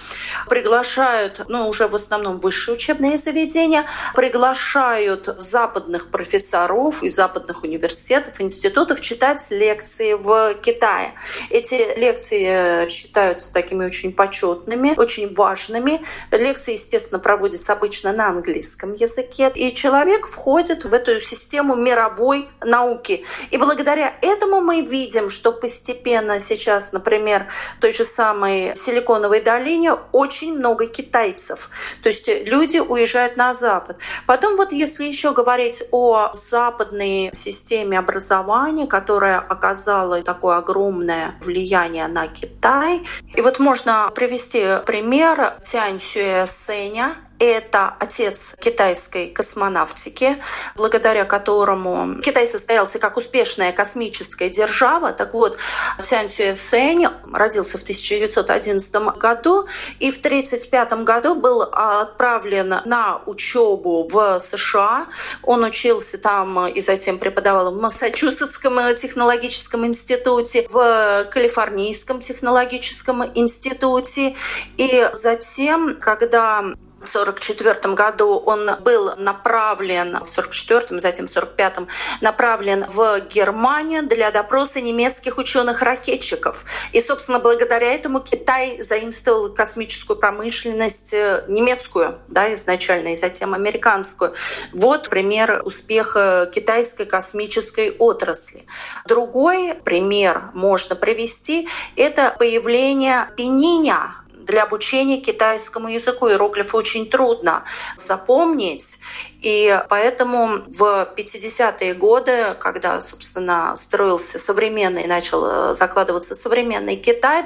приглашают, 0.49 1.43
ну, 1.49 1.69
уже 1.69 1.89
в 1.89 1.95
основном 1.95 2.41
высшие 2.41 2.77
учебные 2.77 3.19
заведения, 3.19 3.87
приглашают 4.15 5.29
западных 5.39 6.11
профессоров 6.11 7.03
из 7.03 7.15
западных 7.15 7.65
университетов, 7.65 8.41
институтов 8.41 9.01
читать 9.01 9.47
лекции 9.51 10.15
в 10.15 10.55
Китае. 10.63 11.15
Эти 11.51 11.99
лекции 11.99 12.46
Лекции 12.47 12.89
считаются 12.89 13.53
такими 13.53 13.85
очень 13.85 14.13
почетными, 14.13 14.95
очень 14.97 15.35
важными. 15.35 16.03
Лекции, 16.31 16.73
естественно, 16.73 17.19
проводятся 17.19 17.73
обычно 17.73 18.13
на 18.13 18.29
английском 18.29 18.95
языке. 18.95 19.51
И 19.55 19.75
человек 19.75 20.27
входит 20.27 20.85
в 20.85 20.93
эту 20.93 21.21
систему 21.21 21.75
мировой 21.75 22.49
науки. 22.61 23.25
И 23.51 23.57
благодаря 23.59 24.13
этому 24.23 24.61
мы 24.61 24.83
видим, 24.83 25.31
что 25.31 25.53
постепенно 25.53 26.41
сейчас, 26.41 26.93
например, 26.93 27.47
в 27.79 27.81
той 27.81 27.93
же 27.93 28.05
самой 28.05 28.75
Силиконовой 28.77 29.41
долине 29.41 29.95
очень 30.13 30.57
много 30.57 30.87
китайцев. 30.87 31.71
То 32.03 32.09
есть 32.09 32.29
люди 32.29 32.79
уезжают 32.79 33.37
на 33.37 33.55
Запад. 33.55 33.99
Потом 34.27 34.57
вот 34.57 34.73
если 34.73 35.05
еще 35.05 35.33
говорить 35.33 35.83
о 35.91 36.31
западной 36.35 37.31
системе 37.35 37.99
образования, 37.99 38.87
которая 38.87 39.39
оказала 39.39 40.23
такое 40.23 40.57
огромное 40.57 41.35
влияние 41.41 42.07
на 42.09 42.29
Китай. 42.41 43.03
И 43.35 43.41
вот 43.41 43.59
можно 43.59 44.11
привести 44.15 44.79
пример 44.85 45.55
Цянь 45.63 46.01
Сюэ 46.01 46.47
Сэня, 46.47 47.17
это 47.39 47.95
отец 47.99 48.55
китайской 48.61 49.29
космонавтики, 49.29 50.43
благодаря 50.75 51.25
которому 51.25 52.21
Китай 52.23 52.47
состоялся 52.47 52.99
как 52.99 53.17
успешная 53.17 53.73
космическая 53.73 54.49
держава. 54.49 55.13
Так 55.13 55.35
вот, 55.35 55.57
Цянь 56.03 56.29
Сюэсэнь 56.29 57.07
родился 57.33 57.79
в 57.79 57.83
1911 57.83 58.93
году 59.19 59.67
и 59.99 60.11
в 60.11 60.19
1935 60.19 61.05
году 61.05 61.35
был 61.35 61.63
отправлен 61.63 62.81
на 62.85 63.21
учебу 63.27 64.09
в 64.09 64.41
США. 64.41 65.07
Он 65.43 65.65
учился 65.65 66.19
там 66.19 66.67
и 66.67 66.81
затем 66.81 67.19
преподавал 67.19 67.73
в 67.73 67.81
Массачусетском 67.81 68.95
технологическом 68.97 69.87
институте, 69.87 70.67
в 70.71 71.29
Калифорнийском 71.31 72.21
технологическом 72.21 73.25
институте. 73.35 74.37
И 74.77 75.11
затем, 75.13 75.99
когда 76.01 76.65
в 77.07 77.17
1944 77.17 77.95
году 77.95 78.37
он 78.37 78.71
был 78.81 79.17
направлен, 79.17 80.13
в 80.15 80.31
1944, 80.31 81.01
затем 81.01 81.27
в 81.27 81.31
1945, 81.31 81.89
направлен 82.21 82.85
в 82.89 83.21
Германию 83.21 84.07
для 84.07 84.31
допроса 84.31 84.81
немецких 84.81 85.39
ученых-ракетчиков. 85.39 86.65
И, 86.93 87.01
собственно, 87.01 87.39
благодаря 87.39 87.93
этому 87.95 88.21
Китай 88.21 88.83
заимствовал 88.83 89.53
космическую 89.53 90.19
промышленность 90.19 91.15
э, 91.15 91.45
немецкую, 91.49 92.19
да, 92.29 92.53
изначально, 92.55 93.09
и 93.09 93.17
затем 93.17 93.55
американскую. 93.55 94.35
Вот 94.73 95.09
пример 95.09 95.63
успеха 95.65 96.51
китайской 96.55 97.07
космической 97.07 97.91
отрасли. 97.91 98.67
Другой 99.07 99.75
пример 99.75 100.51
можно 100.53 100.97
привести– 100.97 101.69
это 101.97 102.35
появление 102.39 103.31
Пениня 103.37 104.26
для 104.47 104.63
обучения 104.63 105.19
китайскому 105.19 105.89
языку. 105.89 106.29
Иероглифы 106.29 106.77
очень 106.77 107.11
трудно 107.11 107.65
запомнить. 107.99 108.97
И 109.43 109.79
поэтому 109.89 110.63
в 110.67 111.09
50-е 111.17 111.95
годы, 111.95 112.57
когда, 112.59 113.01
собственно, 113.01 113.75
строился 113.77 114.39
современный, 114.39 115.07
начал 115.07 115.45
э, 115.45 115.75
закладываться 115.75 116.35
современный 116.35 116.97
Китай, 116.97 117.45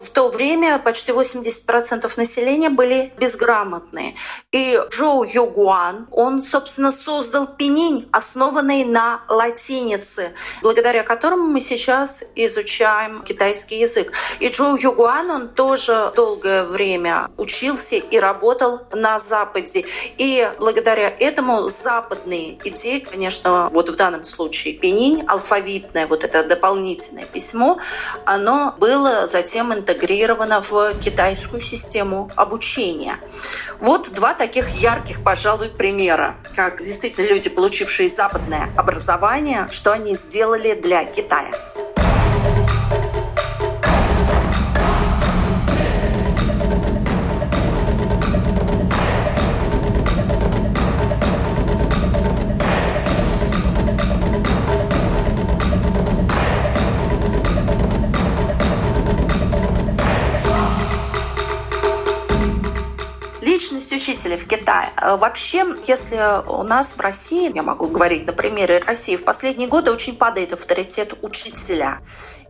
в 0.00 0.10
то 0.10 0.28
время 0.28 0.78
почти 0.78 1.12
80% 1.12 2.10
населения 2.16 2.70
были 2.70 3.12
безграмотные. 3.18 4.14
И 4.52 4.80
Джоу 4.90 5.24
Югуан, 5.24 6.06
он, 6.10 6.42
собственно, 6.42 6.92
создал 6.92 7.46
пенинь, 7.46 8.08
основанный 8.12 8.84
на 8.84 9.22
латинице, 9.28 10.32
благодаря 10.62 11.02
которому 11.02 11.48
мы 11.48 11.60
сейчас 11.60 12.22
изучаем 12.36 13.22
китайский 13.24 13.80
язык. 13.80 14.12
И 14.40 14.48
Джоу 14.48 14.76
Югуан, 14.76 15.30
он 15.30 15.48
тоже 15.48 16.12
долгое 16.14 16.64
время 16.64 17.30
учился 17.36 17.96
и 17.96 18.18
работал 18.18 18.82
на 18.92 19.18
Западе. 19.18 19.84
И 20.18 20.50
благодаря 20.58 21.08
этому 21.08 21.31
западные 21.68 22.58
идеи, 22.64 22.98
конечно, 22.98 23.70
вот 23.72 23.88
в 23.88 23.96
данном 23.96 24.24
случае 24.24 24.74
пенинь, 24.74 25.24
алфавитное, 25.26 26.06
вот 26.06 26.24
это 26.24 26.44
дополнительное 26.44 27.26
письмо, 27.26 27.78
оно 28.24 28.74
было 28.78 29.28
затем 29.28 29.72
интегрировано 29.72 30.60
в 30.60 30.94
китайскую 31.00 31.60
систему 31.60 32.30
обучения. 32.36 33.18
Вот 33.80 34.10
два 34.12 34.34
таких 34.34 34.68
ярких, 34.70 35.22
пожалуй, 35.22 35.68
примера, 35.68 36.36
как 36.54 36.84
действительно 36.84 37.26
люди, 37.26 37.48
получившие 37.48 38.10
западное 38.10 38.68
образование, 38.76 39.68
что 39.70 39.92
они 39.92 40.14
сделали 40.14 40.74
для 40.74 41.04
Китая. 41.04 41.52
Учителей 64.12 64.36
в 64.36 64.46
Китае. 64.46 64.90
Э, 65.00 65.16
вообще, 65.16 65.64
если 65.86 66.18
у 66.48 66.62
нас 66.62 66.94
в 66.96 67.00
России, 67.00 67.50
я 67.54 67.62
могу 67.62 67.88
говорить 67.88 68.26
на 68.26 68.32
примере 68.32 68.78
России, 68.86 69.16
в 69.16 69.24
последние 69.24 69.68
годы 69.68 69.90
очень 69.90 70.16
падает 70.16 70.52
авторитет 70.52 71.14
учителя. 71.22 72.00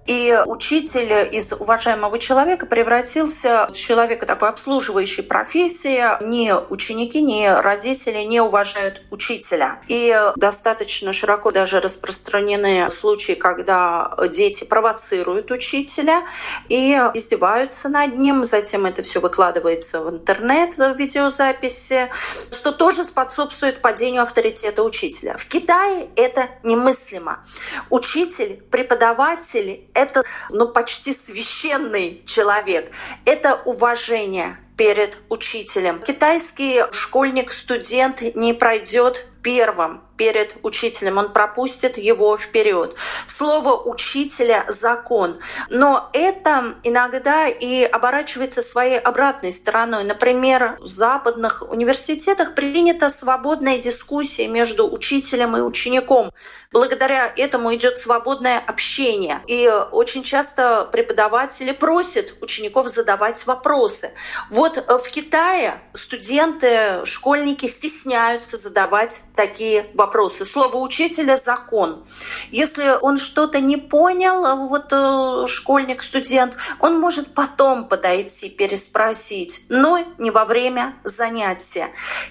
И 0.07 0.37
учитель 0.47 1.29
из 1.33 1.53
уважаемого 1.53 2.19
человека 2.19 2.67
превратился 2.67 3.69
в 3.71 3.75
человека 3.75 4.27
такой 4.27 4.49
обслуживающей 4.49 5.23
профессии. 5.23 6.03
Ни 6.25 6.53
ученики, 6.71 7.23
ни 7.23 7.47
родители 7.47 8.19
не 8.25 8.41
уважают 8.41 9.03
учителя. 9.11 9.81
И 9.87 10.15
достаточно 10.37 11.13
широко 11.13 11.53
даже 11.53 11.81
распространены 11.81 12.91
случаи, 12.91 13.33
когда 13.33 14.17
дети 14.33 14.65
провоцируют 14.65 15.51
учителя 15.51 16.25
и 16.69 16.93
издеваются 17.15 17.89
над 17.89 18.17
ним. 18.19 18.45
Затем 18.45 18.87
это 18.87 19.03
все 19.03 19.21
выкладывается 19.21 20.01
в 20.01 20.11
интернет, 20.11 20.77
в 20.77 20.95
видеозаписи, 20.95 22.09
что 22.51 22.73
тоже 22.73 23.05
способствует 23.05 23.81
падению 23.81 24.23
авторитета 24.23 24.83
учителя. 24.83 25.37
В 25.37 25.47
Китае 25.47 26.09
это 26.17 26.49
немыслимо. 26.65 27.45
Учитель, 27.89 28.63
преподаватель 28.71 29.85
это 29.95 30.25
ну, 30.51 30.69
почти 30.69 31.15
священный 31.15 32.23
человек. 32.27 32.91
Это 33.25 33.61
уважение 33.65 34.57
перед 34.77 35.19
учителем. 35.29 36.01
Китайский 36.01 36.83
школьник, 36.93 37.53
студент 37.53 38.23
не 38.35 38.53
пройдет 38.53 39.27
первым 39.43 40.01
перед 40.23 40.55
учителем, 40.63 41.19
он 41.19 41.33
пропустит 41.33 41.99
его 41.99 42.37
вперед. 42.37 42.95
Слово 43.27 43.75
учителя– 43.75 44.65
закон. 44.69 45.39
Но 45.69 46.11
это 46.13 46.77
иногда 46.85 47.49
и 47.49 47.83
оборачивается 47.83 48.63
своей 48.63 49.01
обратной 49.01 49.51
стороной. 49.51 50.05
Например, 50.05 50.79
в 50.81 50.87
западных 50.87 51.69
университетах 51.69 52.55
принята 52.55 53.11
свободная 53.11 53.79
дискуссия 53.79 54.47
между 54.47 54.89
учителем 54.89 55.57
и 55.57 55.61
учеником. 55.61 56.31
Благодаря 56.71 57.33
этому 57.37 57.75
идет 57.75 57.99
свободное 57.99 58.61
общение. 58.61 59.41
И 59.49 59.69
очень 59.91 60.23
часто 60.23 60.89
преподаватели 60.93 61.73
просят 61.73 62.35
учеников 62.41 62.87
задавать 62.87 63.45
вопросы. 63.45 64.13
Вот 64.51 64.77
в 64.77 65.11
Китае 65.11 65.81
студенты, 65.95 67.05
школьники 67.07 67.67
стесняются 67.67 68.57
задавать 68.57 69.21
такие 69.35 69.87
вопросы. 69.95 70.12
Слово 70.45 70.77
учителя– 70.77 71.37
закон. 71.45 72.05
Если 72.51 72.99
он 73.01 73.19
что-то 73.19 73.61
не 73.61 73.77
понял, 73.77 74.69
вот 74.69 74.93
э, 74.93 75.47
школьник, 75.47 76.03
студент, 76.03 76.57
он 76.81 77.01
может 77.01 77.35
потом 77.35 77.89
подойти, 77.89 78.49
переспросить, 78.49 79.63
но 79.69 79.99
не 80.19 80.31
во 80.31 80.45
время 80.45 80.95
занятия. 81.05 81.89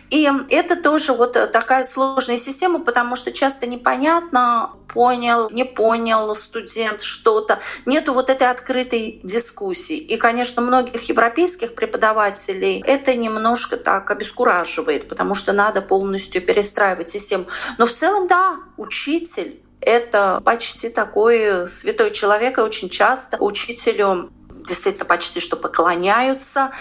И 0.10 0.30
это 0.50 0.76
тоже 0.76 1.14
вот 1.14 1.34
такая 1.52 1.86
сложная 1.86 2.38
система, 2.38 2.80
потому 2.80 3.16
что 3.16 3.32
часто 3.32 3.68
непонятно, 3.68 4.74
понял, 4.94 5.50
не 5.50 5.64
понял 5.64 6.34
студент 6.36 7.02
что-то. 7.02 7.60
Нету 7.86 8.14
вот 8.14 8.30
этой 8.30 8.50
открытой 8.50 9.20
дискуссии. 9.24 9.98
И, 9.98 10.18
конечно, 10.18 10.62
многих 10.62 11.10
европейских 11.10 11.76
преподавателей 11.76 12.84
это 12.86 13.16
немножко 13.16 13.78
так 13.78 14.12
обескураживает, 14.12 15.08
потому 15.08 15.36
что 15.36 15.54
надо 15.54 15.82
полностью 15.82 16.42
перестраивать 16.42 17.10
систему. 17.10 17.46
Но 17.78 17.86
в 17.86 17.92
целом, 17.92 18.28
да, 18.28 18.58
учитель 18.78 19.62
это 19.80 20.42
почти 20.46 20.90
такой 20.90 21.68
святой 21.68 22.12
человек, 22.12 22.60
и 22.60 22.62
очень 22.62 22.90
часто 22.90 23.38
учителю 23.40 24.32
действительно 24.68 25.06
почти 25.06 25.40
что 25.40 25.56
поклоняются. 25.56 26.72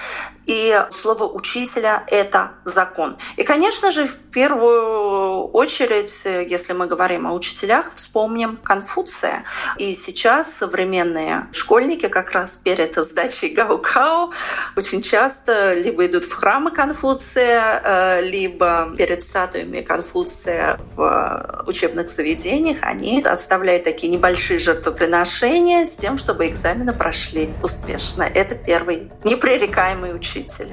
И 0.46 0.84
слово 0.92 1.24
учителя— 1.24 2.04
это 2.08 2.52
закон. 2.64 3.16
И, 3.36 3.44
конечно 3.44 3.92
же, 3.92 4.10
в 4.30 4.32
первую 4.32 5.48
очередь, 5.48 6.22
если 6.24 6.72
мы 6.72 6.86
говорим 6.86 7.26
о 7.26 7.32
учителях, 7.32 7.92
вспомним 7.92 8.58
Конфуция. 8.62 9.42
И 9.76 9.92
сейчас 9.94 10.54
современные 10.54 11.48
школьники 11.52 12.06
как 12.06 12.30
раз 12.30 12.52
перед 12.52 12.94
сдачей 12.94 13.48
Гаукао 13.48 14.30
очень 14.76 15.02
часто 15.02 15.72
либо 15.72 16.06
идут 16.06 16.24
в 16.24 16.32
храмы 16.32 16.70
Конфуция, 16.70 17.82
э, 17.82 18.22
либо 18.22 18.94
перед 18.96 19.24
статуями 19.24 19.80
Конфуция 19.80 20.78
в 20.94 21.64
учебных 21.66 22.08
заведениях 22.08 22.78
они 22.82 23.20
отставляют 23.22 23.82
такие 23.82 24.12
небольшие 24.12 24.60
жертвоприношения 24.60 25.86
с 25.86 25.90
тем, 25.90 26.18
чтобы 26.18 26.46
экзамены 26.46 26.92
прошли 26.92 27.50
успешно. 27.64 28.22
Это 28.22 28.54
первый 28.54 29.10
непререкаемый 29.24 30.14
учитель. 30.14 30.68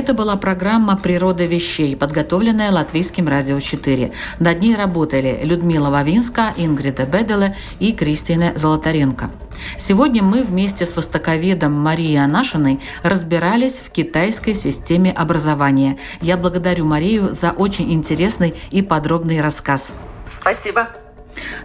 Это 0.00 0.14
была 0.14 0.36
программа 0.36 0.96
«Природа 0.96 1.44
вещей», 1.44 1.94
подготовленная 1.94 2.72
Латвийским 2.72 3.28
радио 3.28 3.60
4. 3.60 4.12
Над 4.38 4.62
ней 4.62 4.74
работали 4.74 5.40
Людмила 5.44 5.90
Вавинска, 5.90 6.54
Ингрида 6.56 7.04
Беделе 7.04 7.54
и 7.80 7.92
Кристина 7.92 8.54
Золотаренко. 8.56 9.30
Сегодня 9.76 10.22
мы 10.22 10.42
вместе 10.42 10.86
с 10.86 10.96
востоковедом 10.96 11.74
Марией 11.74 12.24
Анашиной 12.24 12.80
разбирались 13.02 13.74
в 13.74 13.90
китайской 13.90 14.54
системе 14.54 15.12
образования. 15.12 15.98
Я 16.22 16.38
благодарю 16.38 16.86
Марию 16.86 17.34
за 17.34 17.50
очень 17.50 17.92
интересный 17.92 18.54
и 18.70 18.80
подробный 18.80 19.42
рассказ. 19.42 19.92
Спасибо. 20.30 20.88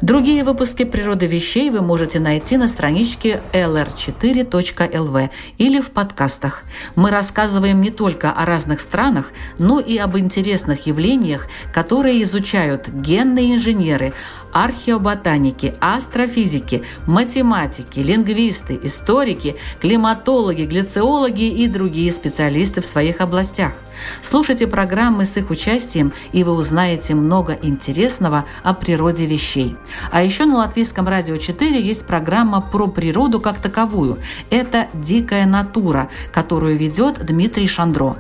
Другие 0.02 0.44
выпуски 0.44 0.84
«Природы 0.84 1.26
вещей» 1.26 1.70
вы 1.70 1.82
можете 1.82 2.20
найти 2.20 2.58
на 2.58 2.68
страничке 2.68 3.42
lr4.lv 3.54 5.30
или 5.58 5.80
в 5.80 5.92
подкастах. 5.92 6.64
Мы 6.96 7.12
рассказываем 7.12 7.82
не 7.82 7.92
только 7.92 8.32
о 8.32 8.46
разных 8.46 8.80
странах, 8.80 9.32
но 9.58 9.80
и 9.80 9.98
об 9.98 10.18
интересных 10.18 10.88
явлениях, 10.88 11.48
которые 11.74 12.22
изучают 12.24 12.88
генные 12.90 13.56
инженеры, 13.56 14.14
археоботаники, 14.56 15.76
астрофизики, 15.82 16.84
математики, 17.06 18.00
лингвисты, 18.00 18.80
историки, 18.84 19.58
климатологи, 19.82 20.62
глициологи 20.62 21.50
и 21.50 21.68
другие 21.68 22.10
специалисты 22.14 22.80
в 22.80 22.86
своих 22.86 23.20
областях. 23.20 23.74
Слушайте 24.22 24.66
программы 24.68 25.26
с 25.26 25.36
их 25.36 25.50
участием, 25.50 26.14
и 26.32 26.46
вы 26.46 26.54
узнаете 26.54 27.16
много 27.16 27.58
интересного 27.62 28.46
о 28.64 28.74
природе 28.74 29.26
вещей. 29.26 29.76
А 30.10 30.24
еще 30.24 30.46
на 30.46 30.56
Латвийском 30.56 31.06
радио 31.06 31.36
4 31.36 31.82
есть 31.82 32.08
программа 32.08 32.62
про 32.62 32.88
природу 32.88 33.42
как 33.42 33.58
таковую. 33.58 34.20
Это 34.50 34.88
«Дикая 34.94 35.46
натура», 35.46 36.10
которую 36.32 36.78
ведет 36.78 37.26
Дмитрий 37.26 37.68
Шандро. 37.68 38.16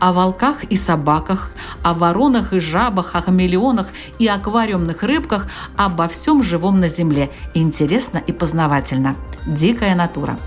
О 0.00 0.12
волках 0.12 0.64
и 0.64 0.76
собаках, 0.76 1.50
о 1.82 1.94
воронах 1.94 2.52
и 2.52 2.60
жабах, 2.60 3.14
о 3.14 3.22
хамелеонах 3.22 3.88
и 4.18 4.26
аквариумных 4.26 5.02
рыбках, 5.02 5.46
обо 5.76 6.08
всем 6.08 6.42
живом 6.42 6.80
на 6.80 6.88
Земле. 6.88 7.30
Интересно 7.54 8.18
и 8.18 8.32
познавательно. 8.32 9.16
Дикая 9.46 9.94
натура. 9.94 10.38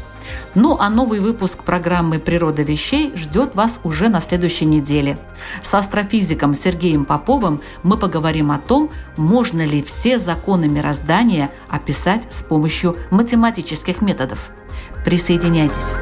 Ну 0.55 0.77
а 0.79 0.89
новый 0.89 1.19
выпуск 1.19 1.63
программы 1.63 2.19
«Природа 2.19 2.61
вещей» 2.63 3.13
ждет 3.15 3.55
вас 3.55 3.79
уже 3.83 4.09
на 4.09 4.21
следующей 4.21 4.65
неделе. 4.65 5.17
С 5.63 5.73
астрофизиком 5.73 6.53
Сергеем 6.53 7.05
Поповым 7.05 7.61
мы 7.83 7.97
поговорим 7.97 8.51
о 8.51 8.59
том, 8.59 8.89
можно 9.17 9.65
ли 9.65 9.81
все 9.81 10.17
законы 10.17 10.67
мироздания 10.67 11.51
описать 11.69 12.31
с 12.31 12.43
помощью 12.43 12.97
математических 13.09 14.01
методов. 14.01 14.51
Присоединяйтесь! 15.05 15.93